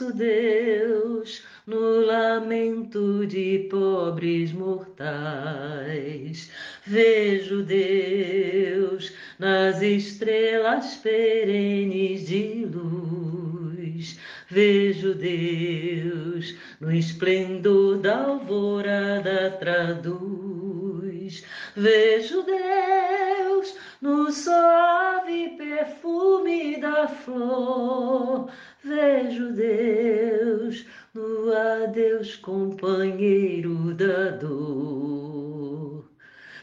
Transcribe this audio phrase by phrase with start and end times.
[0.00, 6.52] Ouço Deus no lamento de pobres mortais.
[6.86, 11.67] Vejo Deus nas estrelas perenes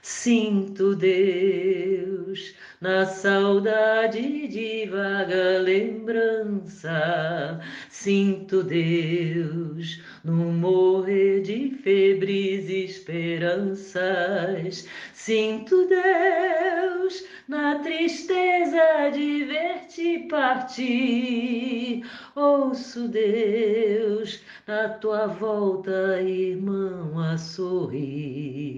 [0.07, 7.59] Sinto Deus na saudade de vaga lembrança.
[7.89, 14.87] Sinto Deus no morrer de febres esperanças.
[15.11, 22.05] Sinto Deus na tristeza de ver-te partir.
[22.35, 28.75] Ouço Deus na tua volta, irmão, a sorrir.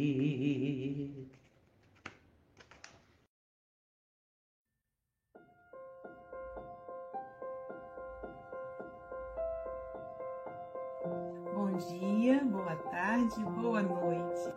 [11.78, 14.54] Dia, boa tarde, boa noite.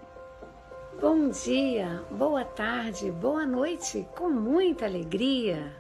[1.00, 5.72] Bom dia, boa tarde, boa noite, com muita alegria.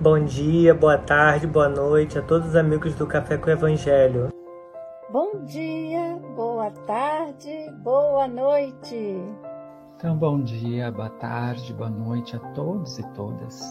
[0.00, 4.28] Bom dia, boa tarde, boa noite a todos os amigos do Café com o Evangelho.
[5.10, 9.18] Bom dia, boa tarde, boa noite.
[9.96, 13.62] Então, bom dia, boa tarde, boa noite a todos e todas.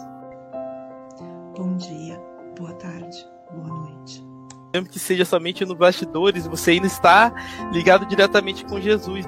[1.56, 2.20] Bom dia,
[2.56, 4.29] boa tarde, boa noite.
[4.72, 7.32] Mesmo que seja somente no bastidores, você ainda está
[7.72, 9.26] ligado diretamente com Jesus.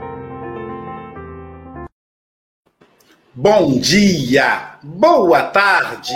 [3.35, 6.13] Bom dia, boa tarde,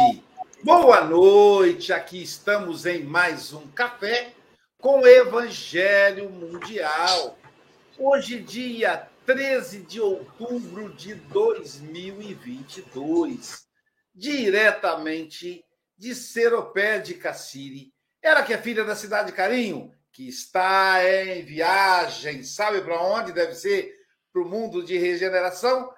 [0.62, 1.90] boa noite.
[1.92, 4.32] Aqui estamos em mais um café
[4.78, 7.36] com Evangelho Mundial.
[7.98, 13.66] Hoje, dia 13 de outubro de 2022,
[14.14, 15.64] diretamente
[15.98, 17.95] de Seropé de Cassiri.
[18.26, 23.30] Ela que é filha da cidade de Carinho, que está em viagem, sabe para onde?
[23.30, 23.94] Deve ser
[24.32, 25.94] para o mundo de regeneração.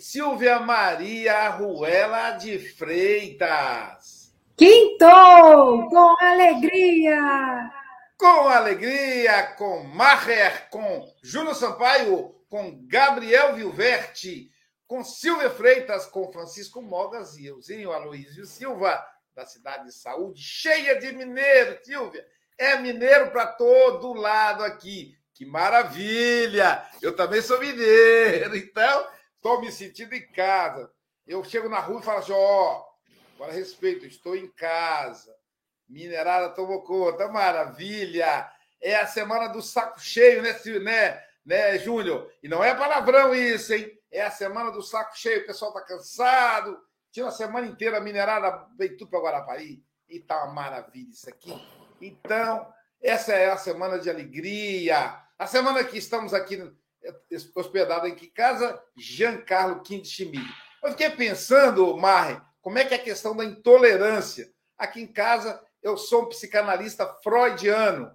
[0.00, 4.34] Silvia Maria Ruela de Freitas.
[4.54, 7.72] Quintou com alegria!
[8.18, 14.50] Com alegria, com Maher, com Júlio Sampaio, com Gabriel Vilverte,
[14.86, 19.02] com Silvia Freitas, com Francisco Mogas e Euzinho Aloísio Silva,
[19.38, 22.26] da cidade de Saúde, cheia de mineiro, Silvia.
[22.58, 25.16] É mineiro para todo lado aqui.
[25.32, 26.84] Que maravilha!
[27.00, 30.90] Eu também sou mineiro, então estou me sentindo em casa.
[31.24, 32.84] Eu chego na rua e falo assim: ó,
[33.36, 35.32] agora respeito, estou em casa.
[35.88, 38.50] Minerada tomou conta, maravilha!
[38.80, 42.28] É a semana do saco cheio, né, né, né Júnior?
[42.42, 43.96] E não é palavrão isso, hein?
[44.10, 46.87] É a semana do saco cheio, o pessoal está cansado.
[47.10, 49.84] Tinha uma semana inteira minerada, veio tudo para Guarapari.
[50.08, 51.52] E tá uma maravilha isso aqui.
[52.00, 52.66] Então,
[53.02, 55.22] essa é a semana de alegria.
[55.38, 56.72] A semana que estamos aqui
[57.54, 58.82] hospedado em que casa?
[58.96, 60.44] Giancarlo Quinto Schmidt.
[60.82, 64.50] Eu fiquei pensando, Marre, como é que é a questão da intolerância?
[64.76, 68.14] Aqui em casa, eu sou um psicanalista freudiano.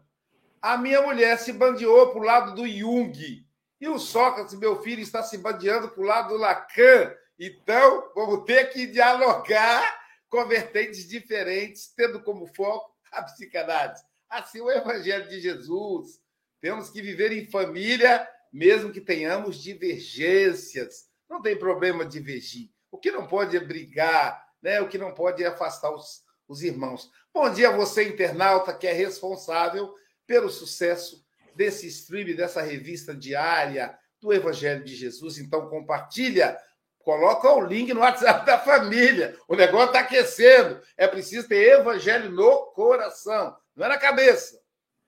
[0.62, 3.46] A minha mulher se bandeou para o lado do Jung.
[3.82, 7.14] E o Sócrates, meu filho, está se bandeando para o lado do Lacan.
[7.46, 14.02] Então, vamos ter que dialogar com vertentes diferentes, tendo como foco a psicanálise.
[14.30, 16.22] Assim, o Evangelho de Jesus.
[16.62, 21.10] Temos que viver em família, mesmo que tenhamos divergências.
[21.30, 22.70] Não tem problema divergir.
[22.90, 24.80] O que não pode é brigar, né?
[24.80, 27.12] o que não pode é afastar os, os irmãos.
[27.34, 29.94] Bom dia a você, internauta, que é responsável
[30.26, 31.22] pelo sucesso
[31.54, 35.38] desse stream, dessa revista diária do Evangelho de Jesus.
[35.38, 36.58] Então, compartilha
[37.04, 39.38] Coloca o link no WhatsApp da família.
[39.46, 40.82] O negócio está aquecendo.
[40.96, 43.58] É preciso ter evangelho no coração.
[43.76, 44.62] Não é na cabeça,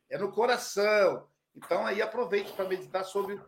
[0.10, 1.26] é no coração.
[1.56, 3.40] Então aí aproveite para meditar sobre,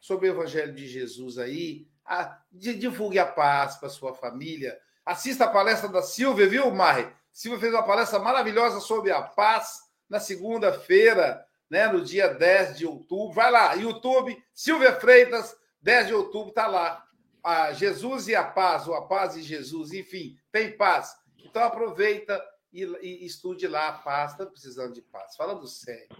[0.00, 1.86] sobre o evangelho de Jesus aí.
[2.02, 4.80] A, divulgue a paz para sua família.
[5.04, 7.06] Assista a palestra da Silvia, viu, Marre?
[7.30, 12.86] Silvia fez uma palestra maravilhosa sobre a paz na segunda-feira, né, no dia 10 de
[12.86, 13.34] outubro.
[13.34, 17.06] Vai lá, YouTube, Silvia Freitas, 10 de outubro, está lá
[17.42, 21.14] a Jesus e a paz, ou a paz e Jesus, enfim, tem paz.
[21.44, 22.42] Então aproveita
[22.72, 24.32] e, e estude lá a paz.
[24.32, 25.36] Estamos precisando de paz.
[25.36, 26.16] Falando sério,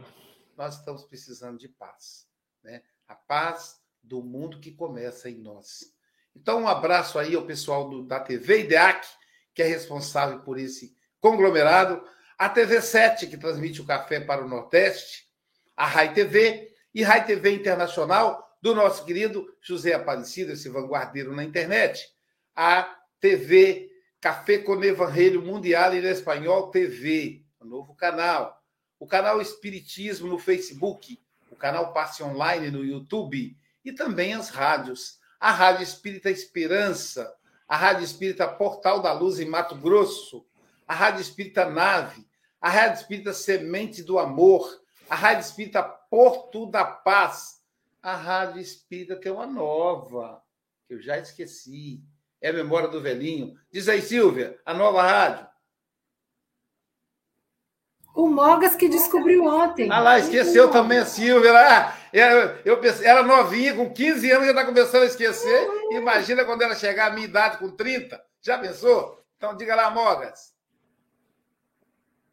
[0.57, 2.27] nós estamos precisando de paz.
[2.63, 2.83] Né?
[3.09, 5.95] A paz do mundo que começa em nós.
[6.35, 9.07] Então, um abraço aí ao pessoal do, da TV IDEAC,
[9.55, 12.03] que é responsável por esse conglomerado,
[12.39, 15.29] a TV 7, que transmite o café para o Nordeste,
[15.77, 21.45] a Rai TV e Rai TV Internacional, do nosso querido José Aparecido, esse vanguardeiro na
[21.45, 22.09] internet,
[22.55, 23.91] a TV
[24.21, 28.62] Café com Evangelho Mundial em Espanhol TV, um novo canal,
[28.99, 31.19] o canal Espiritismo no Facebook,
[31.51, 35.19] o canal Passe Online no YouTube e também as rádios.
[35.41, 37.35] A Rádio Espírita Esperança,
[37.67, 40.47] a Rádio Espírita Portal da Luz em Mato Grosso,
[40.87, 42.29] a Rádio Espírita Nave,
[42.61, 47.60] a Rádio Espírita Semente do Amor, a Rádio Espírita Porto da Paz,
[48.02, 50.43] a Rádio Espírita tem uma nova,
[50.87, 52.02] que eu já esqueci.
[52.41, 53.55] É a memória do velhinho.
[53.70, 55.47] Diz aí, Silvia, a nova rádio.
[58.14, 59.91] O Mogas que descobriu ontem.
[59.91, 61.52] Ah lá, esqueceu também a Silvia.
[61.52, 65.69] Ah, eu, eu pensei, era novinha, com 15 anos já está começando a esquecer.
[65.93, 68.20] Imagina quando ela chegar à minha idade com 30.
[68.43, 69.23] Já pensou?
[69.37, 70.55] Então diga lá, Mogas.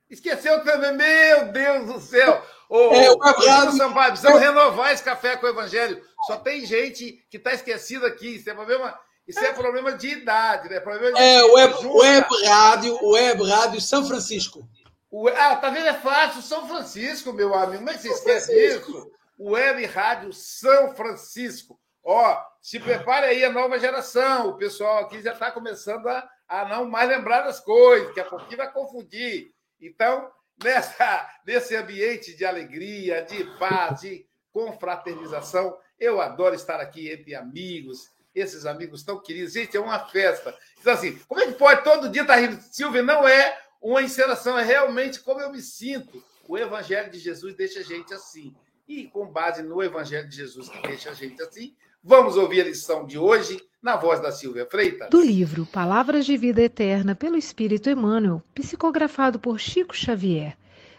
[0.09, 2.43] Esqueceu também, meu Deus do céu.
[2.69, 3.71] Ô, é, o Abraão...
[3.71, 6.01] Sampaio, precisamos renovar esse café com o Evangelho.
[6.25, 8.35] Só tem gente que está esquecida aqui.
[8.35, 10.79] Isso é problema, isso é problema de idade, né?
[10.79, 14.67] Problema de é, web, web Rádio, Web Rádio São Francisco.
[15.09, 15.87] O, ah, tá vendo?
[15.87, 16.41] É fácil.
[16.41, 17.77] São Francisco, meu amigo.
[17.77, 19.11] Como é que você esquece disso?
[19.39, 21.79] Web Rádio São Francisco.
[22.03, 24.49] Ó, se prepare aí a nova geração.
[24.49, 28.25] O pessoal aqui já está começando a, a não mais lembrar das coisas, que a
[28.25, 29.51] pouquinho vai confundir.
[29.79, 30.29] Então,
[30.63, 35.77] nessa, nesse ambiente de alegria, de paz, de confraternização.
[35.99, 39.53] Eu adoro estar aqui entre amigos, esses amigos tão queridos.
[39.53, 40.55] Gente, é uma festa.
[40.79, 42.61] Então, assim, como é que pode todo dia estar rindo?
[42.71, 46.23] Silvia, não é uma encenação, é realmente como eu me sinto.
[46.47, 48.55] O Evangelho de Jesus deixa a gente assim.
[48.87, 52.65] E com base no Evangelho de Jesus que deixa a gente assim, vamos ouvir a
[52.65, 55.09] lição de hoje na voz da Silvia Freitas.
[55.09, 60.57] Do livro Palavras de Vida Eterna pelo Espírito Emmanuel, psicografado por Chico Xavier.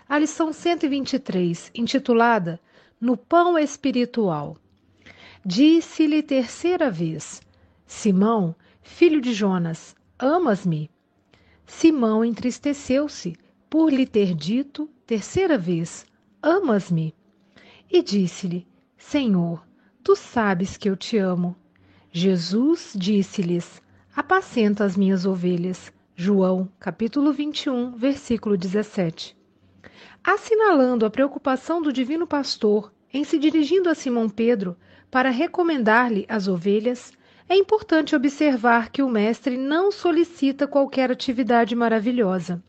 [0.08, 2.60] A lição 123, intitulada
[3.00, 4.56] No Pão Espiritual.
[5.44, 7.42] Disse-lhe terceira vez:
[7.86, 10.90] Simão, filho de Jonas, amas-me?
[11.66, 13.36] Simão entristeceu-se
[13.68, 16.06] por lhe ter dito terceira vez:
[16.42, 17.14] Amas-me?
[17.90, 18.66] E disse-lhe:
[18.96, 19.67] Senhor,
[20.08, 21.54] tu sabes que eu te amo.
[22.10, 23.82] Jesus disse-lhes:
[24.16, 25.92] Apacenta as minhas ovelhas.
[26.16, 29.36] João, capítulo 21, versículo 17.
[30.24, 34.78] Assinalando a preocupação do divino pastor em se dirigindo a Simão Pedro
[35.10, 37.12] para recomendar-lhe as ovelhas,
[37.46, 42.64] é importante observar que o mestre não solicita qualquer atividade maravilhosa.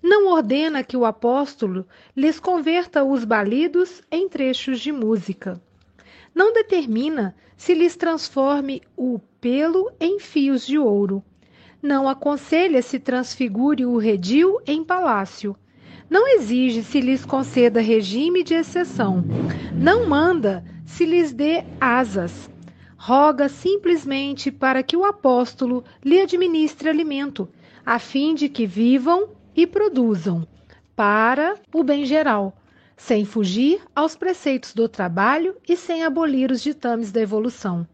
[0.00, 1.84] Não ordena que o apóstolo
[2.16, 5.60] lhes converta os balidos em trechos de música
[6.34, 11.22] não determina se lhes transforme o pelo em fios de ouro.
[11.82, 15.56] Não aconselha se transfigure o redil em palácio.
[16.08, 19.24] Não exige se lhes conceda regime de exceção.
[19.74, 22.50] Não manda se lhes dê asas.
[22.96, 27.48] Roga simplesmente para que o apóstolo lhe administre alimento,
[27.84, 30.46] a fim de que vivam e produzam
[30.94, 32.56] para o bem geral
[32.96, 37.86] sem fugir aos preceitos do trabalho e sem abolir os ditames da evolução.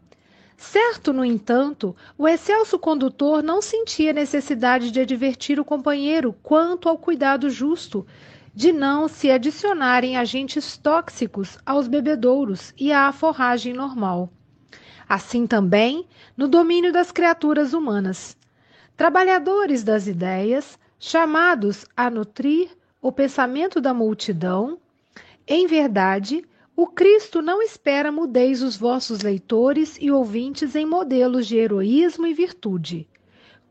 [0.57, 6.97] Certo, no entanto, o excelso condutor não sentia necessidade de advertir o companheiro quanto ao
[6.97, 8.05] cuidado justo
[8.53, 14.29] de não se adicionarem agentes tóxicos aos bebedouros e à forragem normal.
[15.07, 18.35] Assim também no domínio das criaturas humanas.
[18.97, 22.69] Trabalhadores das ideias, chamados a nutrir
[23.01, 24.77] o pensamento da multidão,
[25.49, 31.57] em verdade, o Cristo não espera mudez os vossos leitores e ouvintes em modelos de
[31.57, 33.09] heroísmo e virtude.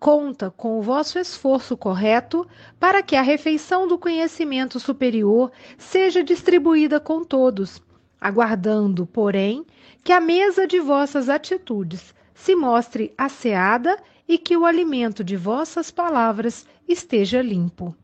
[0.00, 2.44] Conta com o vosso esforço correto
[2.80, 7.80] para que a refeição do conhecimento superior seja distribuída com todos,
[8.20, 9.64] aguardando, porém,
[10.02, 15.92] que a mesa de vossas atitudes se mostre asseada e que o alimento de vossas
[15.92, 17.94] palavras esteja limpo.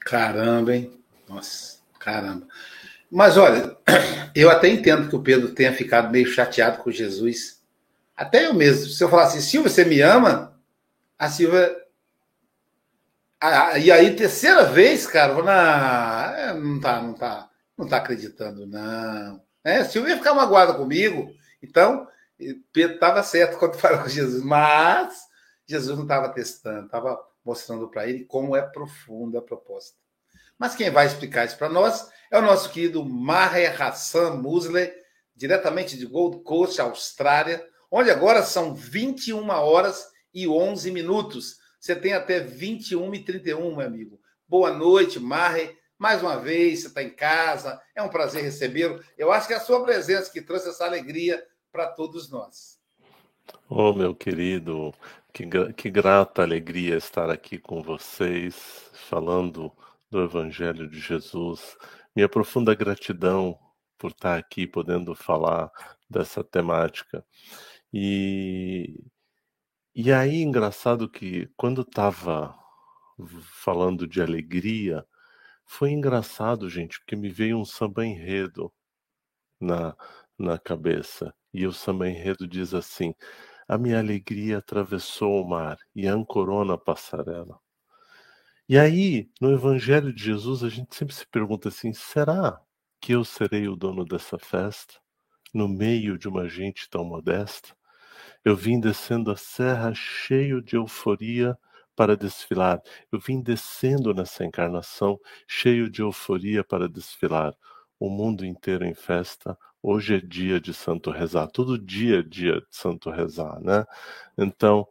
[0.00, 0.97] Caramba, hein?
[1.28, 2.46] Nossa, caramba.
[3.10, 3.76] Mas olha,
[4.34, 7.62] eu até entendo que o Pedro tenha ficado meio chateado com Jesus.
[8.16, 8.86] Até eu mesmo.
[8.86, 10.58] Se eu falasse, assim, Silvia, você me ama?
[11.18, 11.76] A Silvia.
[13.40, 16.34] Ah, e aí, terceira vez, cara, vou na.
[16.36, 19.40] É, não tá, não tá, não tá acreditando, não.
[19.62, 21.32] É, Silvia ia ficar magoada comigo.
[21.62, 22.08] Então,
[22.72, 25.28] Pedro estava certo quando falou com Jesus, mas
[25.66, 29.96] Jesus não estava testando, estava mostrando para ele como é profunda a proposta.
[30.58, 34.92] Mas quem vai explicar isso para nós é o nosso querido Maher Hassan Musle,
[35.36, 41.58] diretamente de Gold Coast, Austrália, onde agora são 21 horas e 11 minutos.
[41.78, 44.20] Você tem até 21 e 31, meu amigo.
[44.48, 45.78] Boa noite, Maher.
[45.96, 49.02] Mais uma vez, você está em casa, é um prazer recebê-lo.
[49.16, 52.78] Eu acho que é a sua presença que trouxe essa alegria para todos nós.
[53.68, 54.92] Oh, meu querido,
[55.32, 55.44] que,
[55.76, 59.72] que grata alegria estar aqui com vocês, falando
[60.10, 61.76] do Evangelho de Jesus.
[62.14, 63.58] Minha profunda gratidão
[63.98, 65.70] por estar aqui podendo falar
[66.08, 67.24] dessa temática.
[67.92, 69.04] E,
[69.94, 72.54] e aí, engraçado que quando estava
[73.62, 75.04] falando de alegria,
[75.64, 78.72] foi engraçado, gente, porque me veio um samba enredo
[79.60, 79.96] na,
[80.38, 81.34] na cabeça.
[81.52, 83.14] E o samba enredo diz assim:
[83.68, 87.60] A minha alegria atravessou o mar e ancorou na passarela.
[88.68, 92.60] E aí, no Evangelho de Jesus, a gente sempre se pergunta assim: será
[93.00, 94.94] que eu serei o dono dessa festa,
[95.54, 97.74] no meio de uma gente tão modesta?
[98.44, 101.58] Eu vim descendo a serra cheio de euforia
[101.96, 102.82] para desfilar.
[103.10, 107.54] Eu vim descendo nessa encarnação cheio de euforia para desfilar.
[107.98, 109.58] O mundo inteiro em festa.
[109.82, 111.48] Hoje é dia de Santo Rezar.
[111.48, 113.84] Todo dia é dia de Santo Rezar, né?
[114.36, 114.86] Então,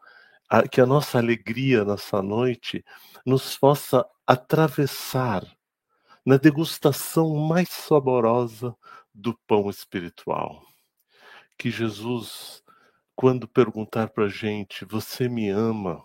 [0.49, 2.83] a, que a nossa alegria nessa noite
[3.25, 5.45] nos possa atravessar
[6.25, 8.75] na degustação mais saborosa
[9.13, 10.61] do pão espiritual.
[11.57, 12.63] Que Jesus,
[13.15, 16.03] quando perguntar para a gente, você me ama?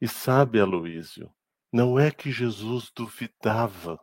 [0.00, 1.32] E sabe, Aloísio,
[1.72, 3.98] não é que Jesus duvidava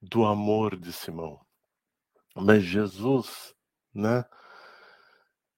[0.00, 1.40] do amor de Simão,
[2.34, 3.54] mas Jesus,
[3.92, 4.24] né?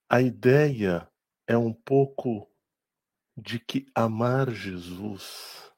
[0.09, 1.09] A ideia
[1.47, 2.50] é um pouco
[3.41, 5.71] de que amar Jesus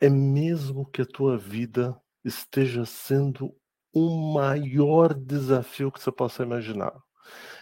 [0.00, 3.54] é mesmo que a tua vida esteja sendo
[3.92, 6.92] o maior desafio que você possa imaginar.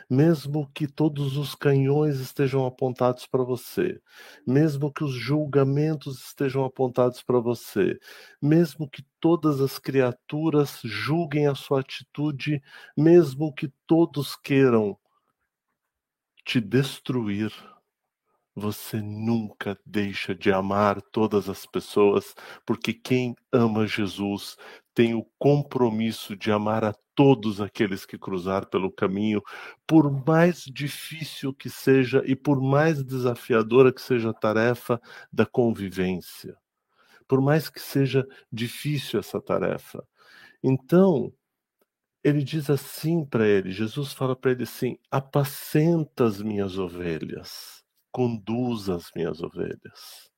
[0.09, 4.01] Mesmo que todos os canhões estejam apontados para você,
[4.47, 7.99] mesmo que os julgamentos estejam apontados para você,
[8.41, 12.63] mesmo que todas as criaturas julguem a sua atitude,
[12.97, 14.99] mesmo que todos queiram
[16.45, 17.53] te destruir,
[18.59, 22.35] você nunca deixa de amar todas as pessoas,
[22.67, 24.57] porque quem ama Jesus
[24.95, 29.43] tem o compromisso de amar a todos aqueles que cruzar pelo caminho,
[29.87, 35.01] por mais difícil que seja e por mais desafiadora que seja a tarefa
[35.33, 36.57] da convivência.
[37.27, 40.05] Por mais que seja difícil essa tarefa.
[40.63, 41.33] Então,
[42.23, 47.78] ele diz assim para ele, Jesus fala para ele assim: apacenta as minhas ovelhas
[48.11, 50.31] conduz as minhas ovelhas.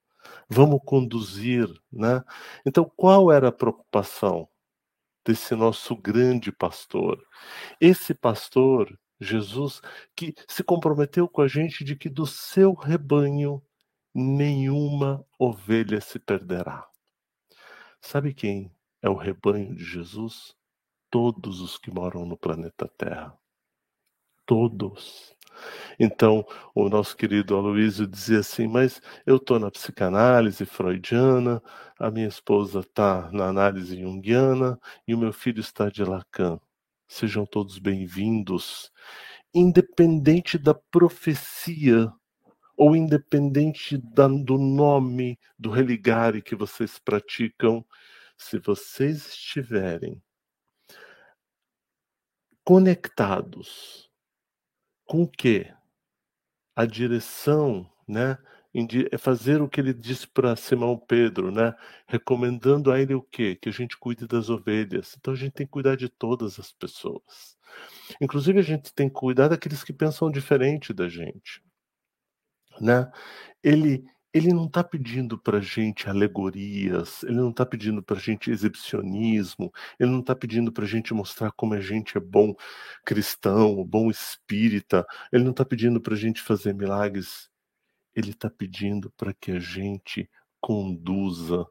[0.48, 2.22] Vamos conduzir, né?
[2.66, 4.48] Então, qual era a preocupação
[5.24, 7.24] desse nosso grande pastor?
[7.80, 9.80] Esse pastor, Jesus,
[10.14, 13.62] que se comprometeu com a gente de que do seu rebanho
[14.14, 16.88] nenhuma ovelha se perderá.
[18.00, 20.54] Sabe quem é o rebanho de Jesus?
[21.10, 23.38] Todos os que moram no planeta Terra.
[24.46, 25.36] Todos.
[25.98, 31.62] Então, o nosso querido Aloysio dizia assim: Mas eu estou na psicanálise freudiana,
[31.98, 36.58] a minha esposa está na análise junguiana e o meu filho está de Lacan.
[37.06, 38.90] Sejam todos bem-vindos,
[39.54, 42.12] independente da profecia
[42.76, 47.84] ou independente da, do nome do religare que vocês praticam,
[48.38, 50.22] se vocês estiverem
[52.64, 54.09] conectados
[55.10, 55.66] com que
[56.76, 58.38] a direção, né,
[59.10, 61.74] é fazer o que ele disse para Simão Pedro, né,
[62.06, 63.56] recomendando a ele o quê?
[63.60, 65.16] Que a gente cuide das ovelhas.
[65.18, 67.58] Então a gente tem que cuidar de todas as pessoas.
[68.20, 71.60] Inclusive a gente tem que cuidar daqueles que pensam diferente da gente,
[72.80, 73.10] né?
[73.64, 79.72] Ele ele não está pedindo para gente alegorias, ele não está pedindo para gente exibicionismo,
[79.98, 82.54] ele não está pedindo para gente mostrar como a gente é bom
[83.04, 87.50] cristão, bom espírita, ele não está pedindo para gente fazer milagres,
[88.14, 91.66] ele está pedindo para que a gente conduza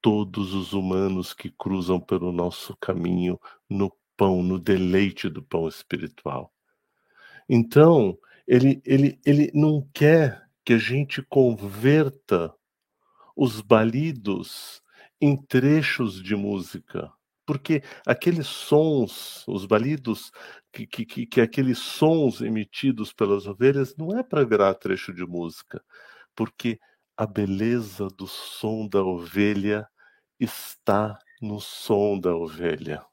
[0.00, 3.38] todos os humanos que cruzam pelo nosso caminho
[3.68, 6.52] no pão, no deleite do pão espiritual.
[7.48, 12.54] Então, ele, ele, ele não quer que a gente converta
[13.34, 14.80] os balidos
[15.20, 17.12] em trechos de música.
[17.44, 20.30] Porque aqueles sons, os balidos,
[20.72, 25.82] que, que, que aqueles sons emitidos pelas ovelhas, não é para virar trecho de música,
[26.36, 26.78] porque
[27.16, 29.88] a beleza do som da ovelha
[30.38, 33.04] está no som da ovelha.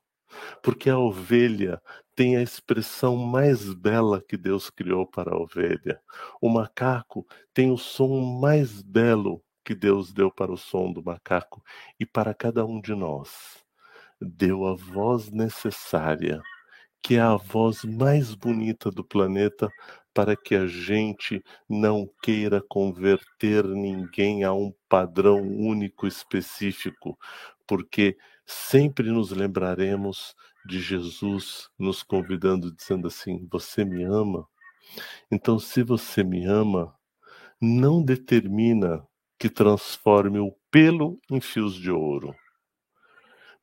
[0.62, 1.82] Porque a ovelha
[2.18, 6.02] tem a expressão mais bela que Deus criou para a ovelha.
[6.42, 11.64] O macaco tem o som mais belo que Deus deu para o som do macaco
[12.00, 13.64] e para cada um de nós.
[14.20, 16.42] Deu a voz necessária,
[17.04, 19.70] que é a voz mais bonita do planeta,
[20.12, 27.16] para que a gente não queira converter ninguém a um padrão único específico,
[27.68, 30.36] porque sempre nos lembraremos
[30.68, 34.48] de Jesus nos convidando, dizendo assim: Você me ama?
[35.32, 36.94] Então, se você me ama,
[37.60, 39.06] não determina
[39.40, 42.36] que transforme o pelo em fios de ouro.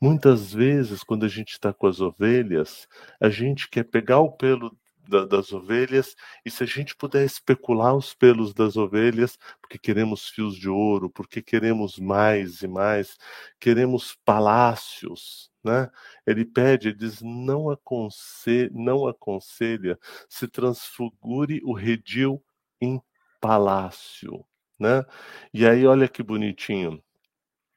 [0.00, 2.88] Muitas vezes, quando a gente está com as ovelhas,
[3.20, 4.76] a gente quer pegar o pelo
[5.08, 10.28] da, das ovelhas, e se a gente puder especular os pelos das ovelhas, porque queremos
[10.28, 13.16] fios de ouro, porque queremos mais e mais,
[13.60, 15.90] queremos palácios, né?
[16.26, 22.42] Ele pede, ele diz: não, aconselha, não aconselha, se transfigure o redil
[22.80, 23.00] em
[23.40, 24.44] palácio,
[24.78, 25.04] né?
[25.52, 27.02] E aí, olha que bonitinho.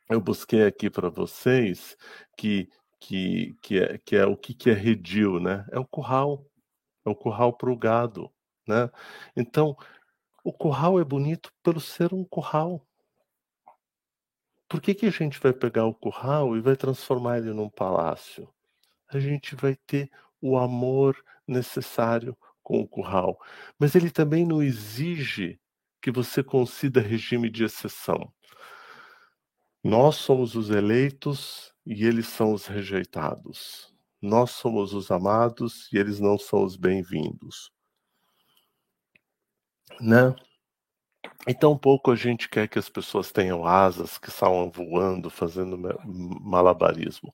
[0.10, 1.98] Eu busquei aqui para vocês
[2.38, 2.70] que
[3.00, 5.66] que, que, é, que é o que, que é redil, né?
[5.72, 6.46] É o curral,
[7.06, 8.32] é o curral para o gado,
[8.68, 8.90] né?
[9.36, 9.76] Então,
[10.44, 12.87] o curral é bonito pelo ser um curral.
[14.68, 18.50] Por que, que a gente vai pegar o curral e vai transformar ele num palácio?
[19.10, 21.16] A gente vai ter o amor
[21.48, 23.40] necessário com o curral.
[23.80, 25.60] Mas ele também não exige
[26.02, 28.32] que você conceda regime de exceção.
[29.82, 33.94] Nós somos os eleitos e eles são os rejeitados.
[34.22, 37.72] Nós somos os amados e eles não são os bem-vindos.
[40.02, 40.36] Né?
[41.48, 45.78] Então, pouco a gente quer que as pessoas tenham asas, que saiam voando, fazendo
[46.42, 47.34] malabarismo.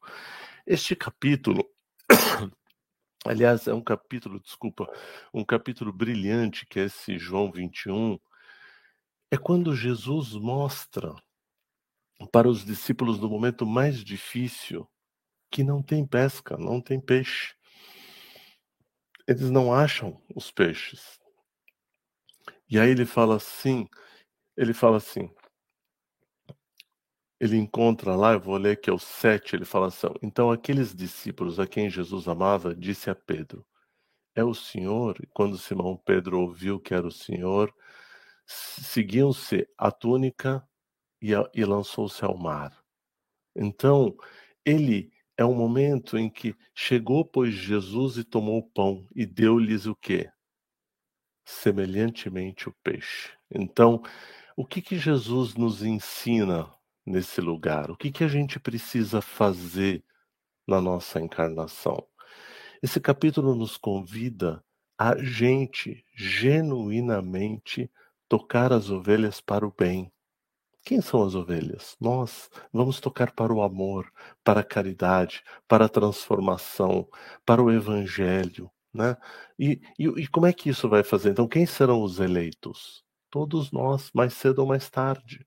[0.65, 1.67] Este capítulo,
[3.25, 4.87] aliás, é um capítulo, desculpa,
[5.33, 8.19] um capítulo brilhante, que é esse João 21,
[9.31, 11.15] é quando Jesus mostra
[12.31, 14.87] para os discípulos no momento mais difícil
[15.49, 17.55] que não tem pesca, não tem peixe.
[19.27, 21.19] Eles não acham os peixes.
[22.73, 23.87] E aí ele fala assim,
[24.57, 25.29] ele fala assim,
[27.39, 30.95] ele encontra lá, eu vou ler que é o 7, ele fala assim, então aqueles
[30.95, 33.63] discípulos a quem Jesus amava, disse a Pedro,
[34.35, 35.15] é o Senhor?
[35.21, 37.71] E quando Simão Pedro ouviu que era o Senhor,
[38.47, 40.67] seguiam-se a túnica
[41.21, 42.75] e, e lançou-se ao mar.
[43.55, 44.17] Então,
[44.65, 49.85] ele é um momento em que chegou, pois, Jesus e tomou o pão e deu-lhes
[49.85, 50.32] o quê?
[51.45, 53.31] Semelhantemente o peixe.
[53.51, 54.01] Então,
[54.55, 56.71] o que que Jesus nos ensina
[57.05, 57.91] nesse lugar?
[57.91, 60.03] O que que a gente precisa fazer
[60.67, 62.05] na nossa encarnação?
[62.81, 64.63] Esse capítulo nos convida
[64.97, 67.89] a gente genuinamente
[68.27, 70.11] tocar as ovelhas para o bem.
[70.85, 71.95] Quem são as ovelhas?
[71.99, 74.11] Nós vamos tocar para o amor,
[74.43, 77.07] para a caridade, para a transformação,
[77.45, 79.17] para o evangelho, né?
[79.57, 81.31] E, e, e, como é que isso vai fazer?
[81.31, 83.03] Então, quem serão os eleitos?
[83.29, 85.45] Todos nós, mais cedo ou mais tarde.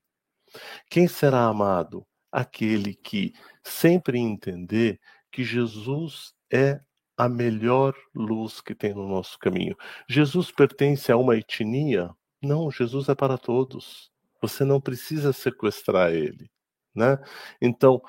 [0.89, 2.05] Quem será amado?
[2.31, 3.33] Aquele que
[3.63, 4.99] sempre entender
[5.31, 6.81] que Jesus é
[7.17, 9.75] a melhor luz que tem no nosso caminho.
[10.09, 12.11] Jesus pertence a uma etnia?
[12.41, 14.11] Não, Jesus é para todos.
[14.41, 16.49] Você não precisa sequestrar ele,
[16.95, 17.17] né?
[17.61, 18.01] Então,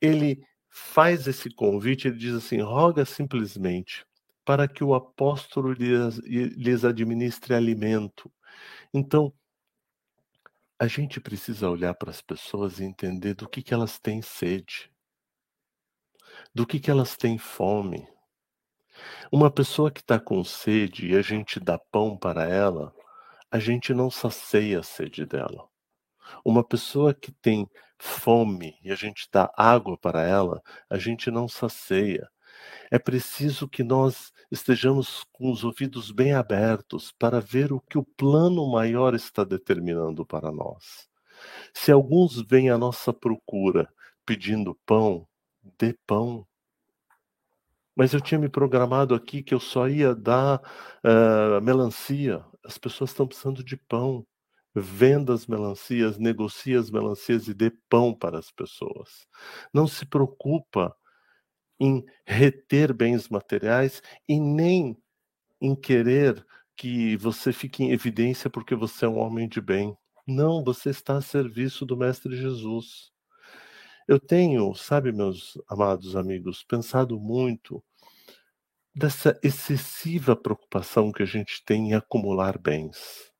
[0.00, 4.04] ele faz esse convite, ele diz assim: roga simplesmente
[4.48, 8.32] para que o apóstolo lhes, lhes administre alimento.
[8.94, 9.30] Então,
[10.78, 14.90] a gente precisa olhar para as pessoas e entender do que, que elas têm sede,
[16.54, 18.08] do que, que elas têm fome.
[19.30, 22.94] Uma pessoa que está com sede e a gente dá pão para ela,
[23.50, 25.68] a gente não sacia a sede dela.
[26.42, 31.46] Uma pessoa que tem fome e a gente dá água para ela, a gente não
[31.46, 32.26] sacia.
[32.90, 38.04] É preciso que nós estejamos com os ouvidos bem abertos para ver o que o
[38.04, 41.08] plano maior está determinando para nós.
[41.74, 43.88] Se alguns vêm à nossa procura
[44.24, 45.26] pedindo pão,
[45.78, 46.46] dê pão.
[47.94, 50.60] Mas eu tinha me programado aqui que eu só ia dar
[51.04, 52.44] uh, melancia.
[52.64, 54.26] As pessoas estão precisando de pão.
[54.74, 59.26] Venda as melancias, negocie as melancias e dê pão para as pessoas.
[59.72, 60.94] Não se preocupa
[61.80, 64.96] em reter bens materiais e nem
[65.60, 66.44] em querer
[66.76, 69.96] que você fique em evidência porque você é um homem de bem.
[70.26, 73.10] Não, você está a serviço do Mestre Jesus.
[74.06, 77.82] Eu tenho, sabe, meus amados amigos, pensado muito
[78.94, 83.32] dessa excessiva preocupação que a gente tem em acumular bens.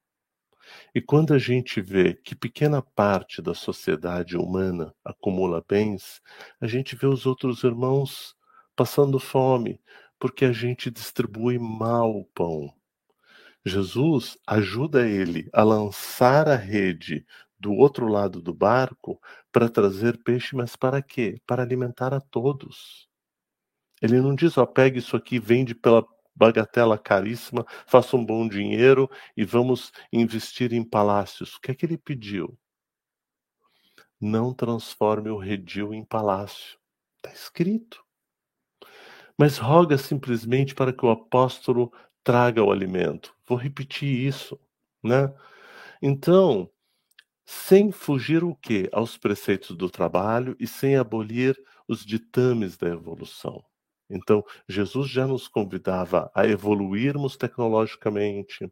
[0.94, 6.20] E quando a gente vê que pequena parte da sociedade humana acumula bens,
[6.60, 8.34] a gente vê os outros irmãos
[8.74, 9.80] passando fome,
[10.18, 12.72] porque a gente distribui mal o pão.
[13.64, 17.26] Jesus ajuda ele a lançar a rede
[17.58, 19.20] do outro lado do barco
[19.52, 21.40] para trazer peixe, mas para quê?
[21.46, 23.08] Para alimentar a todos.
[24.00, 26.06] Ele não diz, ó, pegue isso aqui, vende pela
[26.38, 31.56] bagatela caríssima, faça um bom dinheiro e vamos investir em palácios.
[31.56, 32.56] O que é que ele pediu?
[34.20, 36.78] Não transforme o redil em palácio.
[37.16, 38.04] Está escrito.
[39.36, 43.34] Mas roga simplesmente para que o apóstolo traga o alimento.
[43.46, 44.58] Vou repetir isso,
[45.02, 45.32] né?
[46.00, 46.70] Então,
[47.44, 48.88] sem fugir o quê?
[48.92, 53.64] Aos preceitos do trabalho e sem abolir os ditames da evolução.
[54.10, 58.70] Então, Jesus já nos convidava a evoluirmos tecnologicamente,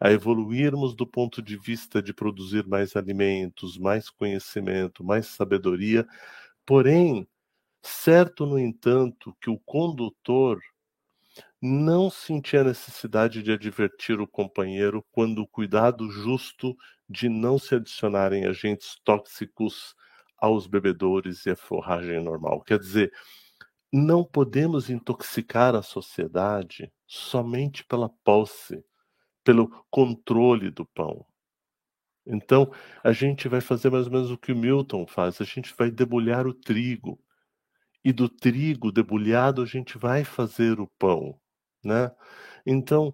[0.00, 6.06] a evoluirmos do ponto de vista de produzir mais alimentos, mais conhecimento, mais sabedoria,
[6.66, 7.26] porém,
[7.82, 10.60] certo, no entanto, que o condutor
[11.60, 16.76] não sentia necessidade de advertir o companheiro quando o cuidado justo
[17.08, 19.94] de não se adicionarem agentes tóxicos
[20.38, 22.60] aos bebedores e à forragem normal.
[22.62, 23.12] Quer dizer,
[23.96, 28.84] não podemos intoxicar a sociedade somente pela posse,
[29.42, 31.24] pelo controle do pão.
[32.26, 32.70] Então,
[33.02, 35.90] a gente vai fazer mais ou menos o que o Milton faz, a gente vai
[35.90, 37.18] debulhar o trigo.
[38.04, 41.40] E do trigo debulhado a gente vai fazer o pão,
[41.84, 42.10] né?
[42.64, 43.12] Então,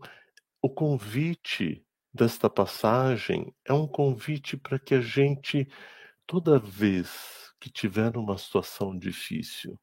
[0.60, 5.66] o convite desta passagem é um convite para que a gente,
[6.26, 9.78] toda vez que tiver uma situação difícil,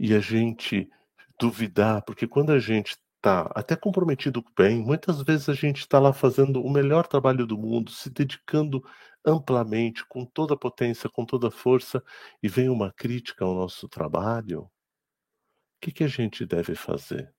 [0.00, 0.90] e a gente
[1.38, 6.10] duvidar, porque quando a gente está até comprometido bem, muitas vezes a gente está lá
[6.10, 8.82] fazendo o melhor trabalho do mundo, se dedicando
[9.26, 12.02] amplamente, com toda a potência, com toda a força,
[12.42, 14.70] e vem uma crítica ao nosso trabalho, o
[15.82, 17.34] que, que a gente deve fazer?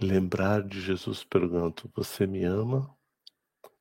[0.00, 2.92] Lembrar de Jesus pergunto: Você me ama?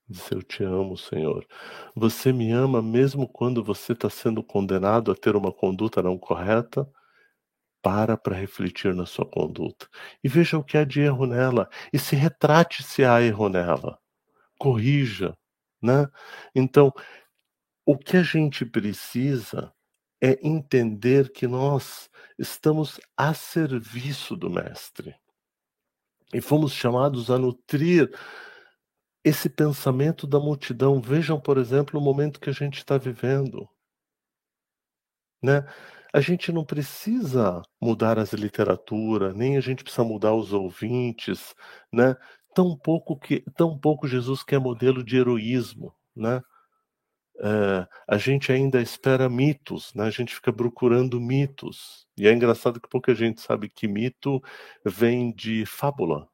[0.08, 1.46] Diz: Eu te amo, Senhor.
[1.96, 6.88] Você me ama mesmo quando você está sendo condenado a ter uma conduta não correta?
[7.82, 9.88] Para para refletir na sua conduta
[10.24, 14.00] e veja o que há de erro nela e se retrate se há erro nela.
[14.58, 15.38] Corrija,
[15.82, 16.08] né?
[16.56, 16.94] Então,
[17.86, 19.74] o que a gente precisa
[20.22, 25.16] é entender que nós estamos a serviço do Mestre.
[26.34, 28.10] E fomos chamados a nutrir
[29.24, 31.02] esse pensamento da multidão.
[31.02, 33.68] Vejam, por exemplo, o momento que a gente está vivendo.
[35.42, 35.66] Né?
[36.14, 41.56] A gente não precisa mudar as literaturas, nem a gente precisa mudar os ouvintes,
[41.92, 42.16] né?
[42.54, 46.42] Tão pouco que, tão pouco Jesus quer modelo de heroísmo, né?
[47.40, 50.06] É, a gente ainda espera mitos, né?
[50.06, 52.08] A gente fica procurando mitos.
[52.18, 54.42] E é engraçado que pouca gente sabe que mito
[54.86, 56.30] vem de fábula,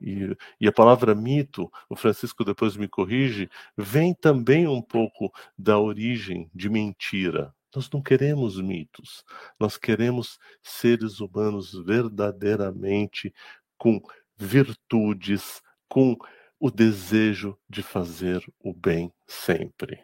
[0.00, 5.78] e, e, a palavra mito, o Francisco depois me corrige, vem também um pouco da
[5.78, 7.54] origem de mentira.
[7.74, 9.24] Nós não queremos mitos,
[9.58, 13.32] nós queremos seres humanos verdadeiramente
[13.76, 14.00] com
[14.36, 16.16] virtudes, com
[16.58, 20.02] o desejo de fazer o bem sempre.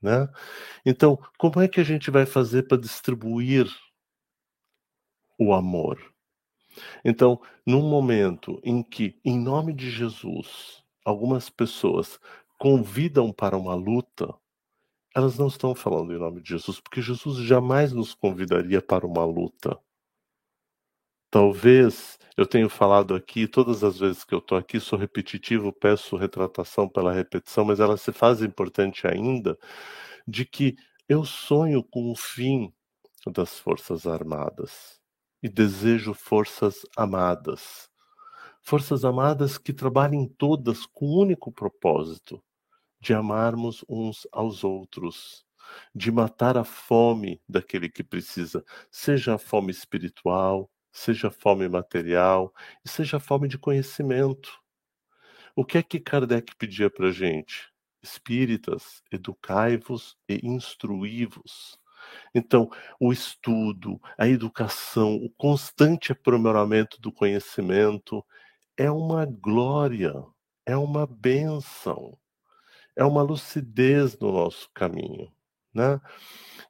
[0.00, 0.28] Né?
[0.84, 3.66] Então, como é que a gente vai fazer para distribuir
[5.38, 6.13] o amor?
[7.04, 12.18] Então, num momento em que, em nome de Jesus, algumas pessoas
[12.58, 14.34] convidam para uma luta,
[15.14, 19.24] elas não estão falando em nome de Jesus, porque Jesus jamais nos convidaria para uma
[19.24, 19.78] luta.
[21.30, 26.16] Talvez eu tenha falado aqui, todas as vezes que eu estou aqui, sou repetitivo, peço
[26.16, 29.58] retratação pela repetição, mas ela se faz importante ainda,
[30.26, 30.76] de que
[31.08, 32.72] eu sonho com o fim
[33.26, 35.03] das Forças Armadas
[35.44, 37.90] e desejo forças amadas.
[38.62, 42.42] Forças amadas que trabalhem todas com o único propósito
[42.98, 45.44] de amarmos uns aos outros,
[45.94, 52.50] de matar a fome daquele que precisa, seja a fome espiritual, seja fome material
[52.82, 54.50] e seja fome de conhecimento.
[55.54, 57.70] O que é que Kardec pedia para a gente?
[58.02, 61.78] Espíritas, educai-vos e instruí-vos.
[62.34, 68.24] Então, o estudo, a educação, o constante aprimoramento do conhecimento
[68.76, 70.12] é uma glória,
[70.66, 72.18] é uma bênção,
[72.96, 75.32] é uma lucidez no nosso caminho,
[75.72, 76.00] né?